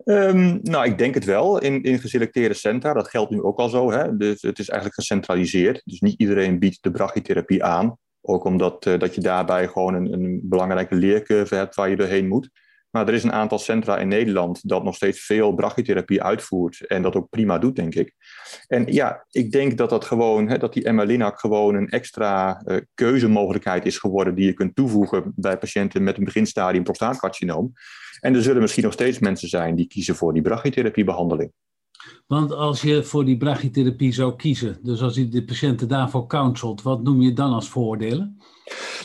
Um, 0.05 0.59
nou, 0.61 0.85
ik 0.85 0.97
denk 0.97 1.13
het 1.13 1.25
wel. 1.25 1.59
In, 1.59 1.83
in 1.83 1.99
geselecteerde 1.99 2.53
centra, 2.53 2.93
dat 2.93 3.07
geldt 3.07 3.31
nu 3.31 3.41
ook 3.41 3.59
al 3.59 3.69
zo. 3.69 3.91
Hè? 3.91 4.17
Dus 4.17 4.41
het 4.41 4.59
is 4.59 4.69
eigenlijk 4.69 4.99
gecentraliseerd. 4.99 5.81
Dus 5.85 5.99
niet 5.99 6.19
iedereen 6.19 6.59
biedt 6.59 6.83
de 6.83 6.91
brachytherapie 6.91 7.63
aan. 7.63 7.97
Ook 8.21 8.43
omdat 8.43 8.85
uh, 8.85 8.99
dat 8.99 9.15
je 9.15 9.21
daarbij 9.21 9.67
gewoon 9.67 9.93
een, 9.93 10.13
een 10.13 10.39
belangrijke 10.43 10.95
leercurve 10.95 11.55
hebt 11.55 11.75
waar 11.75 11.89
je 11.89 11.95
doorheen 11.95 12.27
moet. 12.27 12.49
Maar 12.91 13.07
er 13.07 13.13
is 13.13 13.23
een 13.23 13.31
aantal 13.31 13.59
centra 13.59 13.97
in 13.97 14.07
Nederland 14.07 14.69
dat 14.69 14.83
nog 14.83 14.95
steeds 14.95 15.25
veel 15.25 15.53
brachytherapie 15.53 16.23
uitvoert 16.23 16.85
en 16.87 17.01
dat 17.01 17.15
ook 17.15 17.29
prima 17.29 17.57
doet, 17.57 17.75
denk 17.75 17.95
ik. 17.95 18.15
En 18.67 18.93
ja, 18.93 19.25
ik 19.29 19.51
denk 19.51 19.77
dat 19.77 19.89
dat 19.89 20.05
gewoon, 20.05 20.49
hè, 20.49 20.57
dat 20.57 20.73
die 20.73 20.87
gewoon 21.35 21.75
een 21.75 21.89
extra 21.89 22.61
uh, 22.65 22.77
keuzemogelijkheid 22.93 23.85
is 23.85 23.97
geworden 23.97 24.35
die 24.35 24.45
je 24.45 24.53
kunt 24.53 24.75
toevoegen 24.75 25.33
bij 25.35 25.57
patiënten 25.57 26.03
met 26.03 26.17
een 26.17 26.23
beginstadium 26.23 26.83
prostaatcarcinoom. 26.83 27.73
En 28.19 28.35
er 28.35 28.41
zullen 28.41 28.61
misschien 28.61 28.83
nog 28.83 28.93
steeds 28.93 29.19
mensen 29.19 29.49
zijn 29.49 29.75
die 29.75 29.87
kiezen 29.87 30.15
voor 30.15 30.33
die 30.33 30.41
brachytherapiebehandeling. 30.41 31.51
Want 32.27 32.51
als 32.51 32.81
je 32.81 33.03
voor 33.03 33.25
die 33.25 33.37
brachytherapie 33.37 34.13
zou 34.13 34.35
kiezen, 34.35 34.79
dus 34.83 35.01
als 35.01 35.15
je 35.15 35.27
de 35.27 35.43
patiënten 35.43 35.87
daarvoor 35.87 36.27
counselt, 36.27 36.81
wat 36.81 37.03
noem 37.03 37.21
je 37.21 37.33
dan 37.33 37.53
als 37.53 37.69
voordelen? 37.69 38.37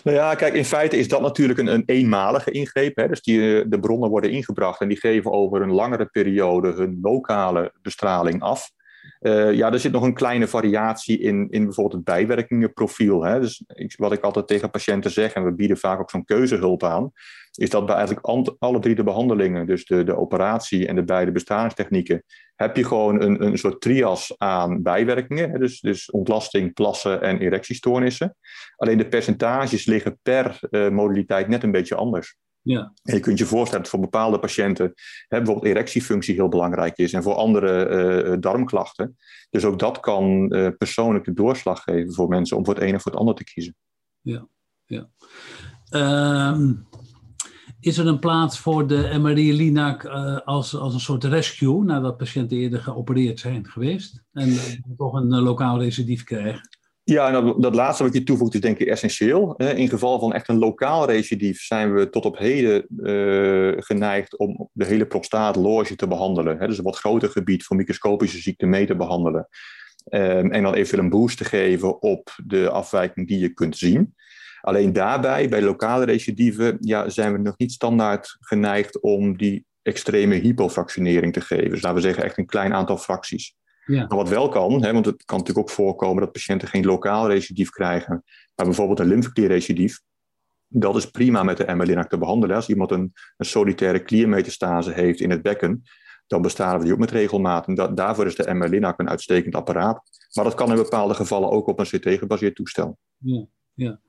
Nou 0.04 0.16
ja, 0.16 0.34
kijk, 0.34 0.54
in 0.54 0.64
feite 0.64 0.96
is 0.96 1.08
dat 1.08 1.20
natuurlijk 1.20 1.58
een, 1.58 1.66
een 1.66 1.82
eenmalige 1.86 2.50
ingreep. 2.50 2.96
Hè? 2.96 3.08
Dus 3.08 3.22
die, 3.22 3.60
eh, 3.60 3.64
de 3.68 3.80
bronnen 3.80 4.10
worden 4.10 4.30
ingebracht 4.30 4.80
en 4.80 4.88
die 4.88 5.00
geven 5.00 5.32
over 5.32 5.62
een 5.62 5.72
langere 5.72 6.06
periode 6.06 6.72
hun 6.72 6.98
lokale 7.02 7.72
bestraling 7.82 8.42
af. 8.42 8.70
Uh, 9.20 9.52
ja, 9.52 9.72
er 9.72 9.80
zit 9.80 9.92
nog 9.92 10.02
een 10.02 10.14
kleine 10.14 10.46
variatie 10.46 11.18
in, 11.18 11.48
in 11.50 11.64
bijvoorbeeld 11.64 11.96
het 11.96 12.04
bijwerkingenprofiel. 12.04 13.24
Hè? 13.24 13.40
Dus 13.40 13.64
wat 13.96 14.12
ik 14.12 14.22
altijd 14.22 14.46
tegen 14.46 14.70
patiënten 14.70 15.10
zeg, 15.10 15.32
en 15.32 15.44
we 15.44 15.52
bieden 15.52 15.76
vaak 15.76 16.00
ook 16.00 16.10
zo'n 16.10 16.24
keuzehulp 16.24 16.84
aan, 16.84 17.12
is 17.50 17.70
dat 17.70 17.86
bij 17.86 17.94
eigenlijk 17.94 18.26
alle 18.58 18.78
drie 18.78 18.94
de 18.94 19.02
behandelingen, 19.02 19.66
dus 19.66 19.84
de, 19.84 20.04
de 20.04 20.16
operatie 20.16 20.86
en 20.86 20.94
de 20.94 21.04
beide 21.04 21.32
bestralingstechnieken, 21.32 22.24
heb 22.54 22.76
je 22.76 22.84
gewoon 22.84 23.22
een, 23.22 23.44
een 23.44 23.58
soort 23.58 23.80
trias 23.80 24.34
aan 24.36 24.82
bijwerkingen. 24.82 25.60
Dus, 25.60 25.80
dus 25.80 26.10
ontlasting, 26.10 26.74
plassen 26.74 27.22
en 27.22 27.38
erectiestoornissen. 27.38 28.36
Alleen 28.76 28.98
de 28.98 29.08
percentages 29.08 29.84
liggen 29.84 30.18
per 30.22 30.58
uh, 30.70 30.88
modaliteit 30.88 31.48
net 31.48 31.62
een 31.62 31.72
beetje 31.72 31.94
anders. 31.94 32.36
Ja. 32.66 32.92
En 33.02 33.14
je 33.14 33.20
kunt 33.20 33.38
je 33.38 33.44
voorstellen 33.44 33.82
dat 33.82 33.90
voor 33.90 34.00
bepaalde 34.00 34.38
patiënten 34.38 34.92
hè, 35.28 35.36
bijvoorbeeld 35.36 35.66
erectiefunctie 35.66 36.34
heel 36.34 36.48
belangrijk 36.48 36.98
is 36.98 37.12
en 37.12 37.22
voor 37.22 37.34
andere 37.34 37.88
uh, 38.24 38.36
darmklachten. 38.40 39.16
Dus 39.50 39.64
ook 39.64 39.78
dat 39.78 40.00
kan 40.00 40.54
uh, 40.54 40.68
persoonlijk 40.78 41.24
de 41.24 41.32
doorslag 41.32 41.82
geven 41.82 42.14
voor 42.14 42.28
mensen 42.28 42.56
om 42.56 42.64
voor 42.64 42.74
het 42.74 42.82
ene 42.82 42.96
of 42.96 43.02
voor 43.02 43.10
het 43.10 43.20
ander 43.20 43.34
te 43.34 43.44
kiezen. 43.44 43.76
Ja, 44.20 44.48
ja. 44.84 45.08
Um, 46.50 46.86
is 47.80 47.98
er 47.98 48.06
een 48.06 48.18
plaats 48.18 48.58
voor 48.58 48.86
de 48.86 49.18
MRI-Linac 49.18 50.04
uh, 50.04 50.38
als, 50.40 50.76
als 50.76 50.94
een 50.94 51.00
soort 51.00 51.24
rescue 51.24 51.84
nadat 51.84 52.16
patiënten 52.16 52.56
eerder 52.56 52.80
geopereerd 52.80 53.40
zijn 53.40 53.66
geweest 53.66 54.22
en 54.32 54.56
toch 54.96 55.14
een 55.14 55.40
lokaal 55.40 55.80
recidief 55.80 56.24
krijgen? 56.24 56.68
Ja, 57.08 57.30
nou, 57.30 57.60
dat 57.60 57.74
laatste 57.74 58.02
wat 58.02 58.12
je 58.12 58.22
toevoegt 58.22 58.54
is 58.54 58.60
denk 58.60 58.78
ik 58.78 58.88
essentieel. 58.88 59.56
In 59.56 59.88
geval 59.88 60.18
van 60.18 60.32
echt 60.32 60.48
een 60.48 60.58
lokaal 60.58 61.06
recidief 61.06 61.62
zijn 61.62 61.94
we 61.94 62.10
tot 62.10 62.24
op 62.24 62.38
heden 62.38 62.86
uh, 62.96 63.72
geneigd 63.76 64.38
om 64.38 64.68
de 64.72 64.84
hele 64.84 65.06
prostaatloge 65.06 65.96
te 65.96 66.06
behandelen. 66.06 66.58
Dus 66.58 66.78
een 66.78 66.84
wat 66.84 66.98
groter 66.98 67.28
gebied 67.28 67.64
voor 67.64 67.76
microscopische 67.76 68.38
ziekten 68.38 68.68
mee 68.68 68.86
te 68.86 68.96
behandelen. 68.96 69.48
Um, 70.10 70.52
en 70.52 70.62
dan 70.62 70.74
even 70.74 70.98
een 70.98 71.08
boost 71.08 71.38
te 71.38 71.44
geven 71.44 72.02
op 72.02 72.38
de 72.44 72.70
afwijking 72.70 73.28
die 73.28 73.38
je 73.38 73.48
kunt 73.48 73.76
zien. 73.76 74.14
Alleen 74.60 74.92
daarbij, 74.92 75.48
bij 75.48 75.62
lokale 75.62 76.04
recidieven, 76.04 76.76
ja, 76.80 77.08
zijn 77.08 77.32
we 77.32 77.38
nog 77.38 77.58
niet 77.58 77.72
standaard 77.72 78.36
geneigd 78.40 79.00
om 79.00 79.36
die 79.36 79.64
extreme 79.82 80.34
hypofractionering 80.34 81.32
te 81.32 81.40
geven. 81.40 81.70
Dus 81.70 81.82
laten 81.82 81.98
we 81.98 82.04
zeggen 82.04 82.24
echt 82.24 82.38
een 82.38 82.46
klein 82.46 82.74
aantal 82.74 82.96
fracties. 82.96 83.54
Ja. 83.86 84.06
Maar 84.06 84.16
wat 84.16 84.28
wel 84.28 84.48
kan, 84.48 84.82
hè, 84.82 84.92
want 84.92 85.06
het 85.06 85.24
kan 85.24 85.38
natuurlijk 85.38 85.68
ook 85.68 85.74
voorkomen 85.74 86.22
dat 86.22 86.32
patiënten 86.32 86.68
geen 86.68 86.84
lokaal 86.84 87.28
recidief 87.28 87.70
krijgen, 87.70 88.22
maar 88.54 88.66
bijvoorbeeld 88.66 89.00
een 89.00 89.06
lymfeklierrecidief. 89.06 90.00
Dat 90.68 90.96
is 90.96 91.10
prima 91.10 91.42
met 91.42 91.56
de 91.56 91.74
MR-Linac 91.74 92.08
te 92.08 92.18
behandelen. 92.18 92.56
Als 92.56 92.68
iemand 92.68 92.90
een, 92.90 93.12
een 93.36 93.46
solitaire 93.46 94.02
kliermetastase 94.02 94.92
heeft 94.92 95.20
in 95.20 95.30
het 95.30 95.42
bekken, 95.42 95.82
dan 96.26 96.42
bestaan 96.42 96.78
we 96.78 96.84
die 96.84 96.92
ook 96.92 96.98
met 96.98 97.10
regelmaat. 97.10 97.66
En 97.66 97.94
daarvoor 97.94 98.26
is 98.26 98.34
de 98.34 98.54
MR-Linac 98.54 98.98
een 98.98 99.08
uitstekend 99.08 99.54
apparaat. 99.54 100.02
Maar 100.32 100.44
dat 100.44 100.54
kan 100.54 100.70
in 100.70 100.76
bepaalde 100.76 101.14
gevallen 101.14 101.50
ook 101.50 101.66
op 101.66 101.78
een 101.78 101.86
CT-gebaseerd 101.86 102.54
toestel. 102.54 102.98
Ja, 103.16 103.46
ja. 103.76 104.00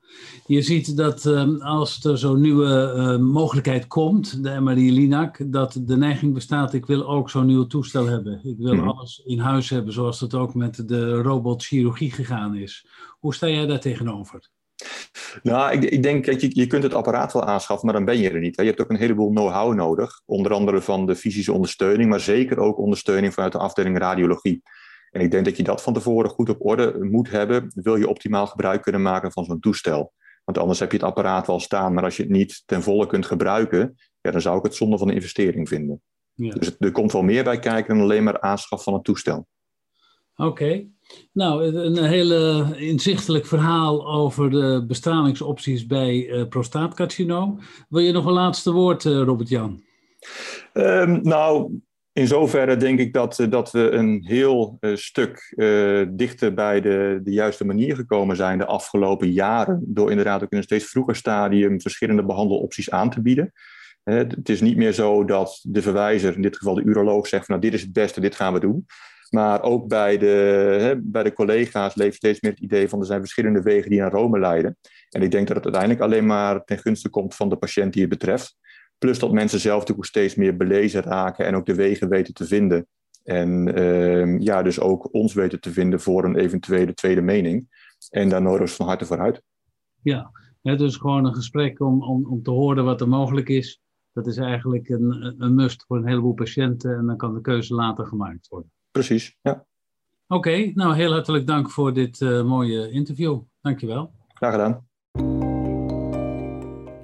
Je 0.45 0.61
ziet 0.61 0.97
dat 0.97 1.25
um, 1.25 1.61
als 1.61 2.03
er 2.03 2.17
zo'n 2.17 2.41
nieuwe 2.41 2.93
uh, 2.97 3.25
mogelijkheid 3.25 3.87
komt, 3.87 4.43
de 4.43 4.59
MRI-Linac, 4.59 5.51
dat 5.51 5.79
de 5.81 5.97
neiging 5.97 6.33
bestaat, 6.33 6.73
ik 6.73 6.85
wil 6.85 7.07
ook 7.07 7.29
zo'n 7.29 7.45
nieuw 7.45 7.67
toestel 7.67 8.05
hebben. 8.05 8.39
Ik 8.43 8.57
wil 8.57 8.73
mm. 8.73 8.87
alles 8.87 9.21
in 9.25 9.39
huis 9.39 9.69
hebben, 9.69 9.93
zoals 9.93 10.19
dat 10.19 10.33
ook 10.33 10.53
met 10.53 10.87
de 10.87 11.21
robotchirurgie 11.21 12.11
gegaan 12.11 12.55
is. 12.55 12.87
Hoe 13.19 13.33
sta 13.33 13.47
jij 13.47 13.65
daar 13.65 13.79
tegenover? 13.79 14.49
Nou, 15.43 15.71
ik, 15.71 15.83
ik 15.83 16.03
denk 16.03 16.25
dat 16.25 16.41
je, 16.41 16.49
je 16.53 16.67
kunt 16.67 16.83
het 16.83 16.93
apparaat 16.93 17.33
wel 17.33 17.45
aanschaffen, 17.45 17.85
maar 17.85 17.95
dan 17.95 18.05
ben 18.05 18.17
je 18.17 18.29
er 18.29 18.39
niet. 18.39 18.55
Hè. 18.55 18.61
Je 18.61 18.69
hebt 18.69 18.81
ook 18.81 18.89
een 18.89 18.97
heleboel 18.97 19.29
know-how 19.29 19.73
nodig, 19.73 20.21
onder 20.25 20.53
andere 20.53 20.81
van 20.81 21.05
de 21.05 21.15
fysische 21.15 21.53
ondersteuning, 21.53 22.09
maar 22.09 22.19
zeker 22.19 22.57
ook 22.57 22.77
ondersteuning 22.77 23.33
vanuit 23.33 23.51
de 23.51 23.57
afdeling 23.57 23.97
radiologie. 23.97 24.63
En 25.11 25.21
ik 25.21 25.31
denk 25.31 25.45
dat 25.45 25.57
je 25.57 25.63
dat 25.63 25.81
van 25.81 25.93
tevoren 25.93 26.29
goed 26.29 26.49
op 26.49 26.65
orde 26.65 26.97
moet 27.03 27.29
hebben, 27.29 27.71
wil 27.75 27.95
je 27.95 28.09
optimaal 28.09 28.47
gebruik 28.47 28.81
kunnen 28.81 29.01
maken 29.01 29.31
van 29.31 29.45
zo'n 29.45 29.59
toestel. 29.59 30.13
Want 30.43 30.57
anders 30.57 30.79
heb 30.79 30.91
je 30.91 30.97
het 30.97 31.05
apparaat 31.05 31.47
wel 31.47 31.59
staan, 31.59 31.93
maar 31.93 32.03
als 32.03 32.17
je 32.17 32.23
het 32.23 32.31
niet 32.31 32.63
ten 32.65 32.83
volle 32.83 33.07
kunt 33.07 33.25
gebruiken, 33.25 33.95
ja, 34.21 34.31
dan 34.31 34.41
zou 34.41 34.57
ik 34.57 34.63
het 34.63 34.75
zonde 34.75 34.97
van 34.97 35.07
de 35.07 35.13
investering 35.13 35.67
vinden. 35.67 36.01
Ja. 36.33 36.53
Dus 36.53 36.75
er 36.79 36.91
komt 36.91 37.11
wel 37.11 37.21
meer 37.21 37.43
bij 37.43 37.59
kijken 37.59 37.93
dan 37.93 38.03
alleen 38.03 38.23
maar 38.23 38.41
aanschaf 38.41 38.83
van 38.83 38.93
een 38.93 39.01
toestel. 39.01 39.47
Oké. 40.35 40.87
Nou, 41.33 41.63
een 41.75 42.03
hele 42.03 42.73
inzichtelijk 42.77 43.45
verhaal 43.45 44.07
over 44.07 44.49
de 44.49 44.83
bestralingsopties 44.87 45.85
bij 45.85 46.27
uh, 46.27 46.47
prostaatcarcinoom. 46.47 47.59
Wil 47.89 48.01
je 48.01 48.11
nog 48.11 48.25
een 48.25 48.33
laatste 48.33 48.71
woord, 48.71 49.03
uh, 49.03 49.21
Robert-Jan? 49.21 49.83
Um, 50.73 51.21
nou, 51.21 51.79
in 52.17 52.27
zoverre 52.27 52.77
denk 52.77 52.99
ik 52.99 53.13
dat, 53.13 53.39
eh, 53.39 53.49
dat 53.49 53.71
we 53.71 53.89
een 53.91 54.23
heel 54.25 54.77
uh, 54.79 54.95
stuk 54.95 55.53
uh, 55.55 56.05
dichter 56.09 56.53
bij 56.53 56.81
de, 56.81 57.19
de 57.23 57.31
juiste 57.31 57.65
manier 57.65 57.95
gekomen 57.95 58.35
zijn 58.35 58.57
de 58.57 58.65
afgelopen 58.65 59.31
jaren. 59.31 59.83
Door 59.85 60.09
inderdaad 60.09 60.43
ook 60.43 60.51
in 60.51 60.57
een 60.57 60.63
steeds 60.63 60.85
vroeger 60.85 61.15
stadium 61.15 61.81
verschillende 61.81 62.25
behandelopties 62.25 62.91
aan 62.91 63.09
te 63.09 63.21
bieden. 63.21 63.53
Het 64.03 64.49
is 64.49 64.61
niet 64.61 64.77
meer 64.77 64.91
zo 64.91 65.25
dat 65.25 65.59
de 65.63 65.81
verwijzer, 65.81 66.35
in 66.35 66.41
dit 66.41 66.57
geval 66.57 66.75
de 66.75 66.83
uroloog, 66.83 67.27
zegt 67.27 67.45
van 67.45 67.55
nou 67.55 67.69
dit 67.69 67.79
is 67.79 67.85
het 67.85 67.93
beste, 67.93 68.21
dit 68.21 68.35
gaan 68.35 68.53
we 68.53 68.59
doen. 68.59 68.85
Maar 69.29 69.61
ook 69.61 69.87
bij 69.87 70.17
de, 70.17 70.25
hè, 70.79 71.01
bij 71.01 71.23
de 71.23 71.33
collega's 71.33 71.95
leeft 71.95 72.15
steeds 72.15 72.41
meer 72.41 72.51
het 72.51 72.61
idee 72.61 72.89
van 72.89 72.99
er 72.99 73.05
zijn 73.05 73.19
verschillende 73.19 73.61
wegen 73.61 73.89
die 73.89 73.99
naar 73.99 74.11
Rome 74.11 74.39
leiden. 74.39 74.77
En 75.09 75.21
ik 75.21 75.31
denk 75.31 75.47
dat 75.47 75.55
het 75.55 75.65
uiteindelijk 75.65 76.03
alleen 76.03 76.25
maar 76.25 76.63
ten 76.63 76.77
gunste 76.77 77.09
komt 77.09 77.35
van 77.35 77.49
de 77.49 77.55
patiënt 77.55 77.93
die 77.93 78.01
het 78.01 78.11
betreft. 78.11 78.57
Plus 78.97 79.19
dat 79.19 79.31
mensen 79.31 79.59
zelf 79.59 79.79
natuurlijk 79.79 80.07
steeds 80.07 80.35
meer 80.35 80.57
belezen 80.57 81.01
raken 81.01 81.45
en 81.45 81.55
ook 81.55 81.65
de 81.65 81.75
wegen 81.75 82.09
weten 82.09 82.33
te 82.33 82.45
vinden. 82.45 82.87
En 83.23 83.79
uh, 83.79 84.39
ja, 84.39 84.63
dus 84.63 84.79
ook 84.79 85.13
ons 85.13 85.33
weten 85.33 85.59
te 85.59 85.71
vinden 85.71 85.99
voor 85.99 86.23
een 86.23 86.35
eventuele 86.35 86.93
tweede 86.93 87.21
mening. 87.21 87.67
En 88.09 88.29
daar 88.29 88.41
nodigen 88.41 88.67
we 88.67 88.73
van 88.73 88.87
harte 88.87 89.05
voor 89.05 89.19
uit. 89.19 89.41
Ja, 90.01 90.31
het 90.61 90.79
dus 90.79 90.95
gewoon 90.95 91.25
een 91.25 91.35
gesprek 91.35 91.79
om, 91.79 92.03
om, 92.03 92.25
om 92.25 92.43
te 92.43 92.51
horen 92.51 92.85
wat 92.85 93.01
er 93.01 93.07
mogelijk 93.07 93.49
is. 93.49 93.81
Dat 94.13 94.27
is 94.27 94.37
eigenlijk 94.37 94.89
een, 94.89 95.35
een 95.37 95.55
must 95.55 95.83
voor 95.87 95.97
een 95.97 96.07
heleboel 96.07 96.33
patiënten 96.33 96.97
en 96.97 97.05
dan 97.05 97.17
kan 97.17 97.33
de 97.33 97.41
keuze 97.41 97.73
later 97.73 98.05
gemaakt 98.05 98.47
worden. 98.47 98.71
Precies, 98.91 99.37
ja. 99.41 99.65
Oké, 100.27 100.71
nou 100.73 100.95
heel 100.95 101.11
hartelijk 101.11 101.47
dank 101.47 101.71
voor 101.71 101.93
dit 101.93 102.21
uh, 102.21 102.43
mooie 102.43 102.91
interview. 102.91 103.41
Dankjewel. 103.61 104.11
Graag 104.33 104.51
gedaan. 104.51 104.87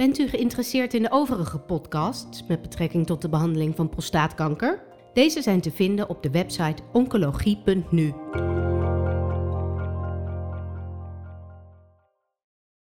Bent 0.04 0.20
u 0.20 0.28
geïnteresseerd 0.28 0.94
in 0.94 1.02
de 1.02 1.12
overige 1.12 1.60
podcasts 1.60 2.44
met 2.48 2.62
betrekking 2.62 3.06
tot 3.06 3.22
de 3.22 3.30
behandeling 3.30 3.76
van 3.76 3.90
prostaatkanker? 3.90 4.84
Deze 5.14 5.42
zijn 5.42 5.62
te 5.62 5.72
vinden 5.72 6.10
op 6.10 6.24
de 6.24 6.30
website 6.30 6.84
oncologie.nu. 6.92 8.14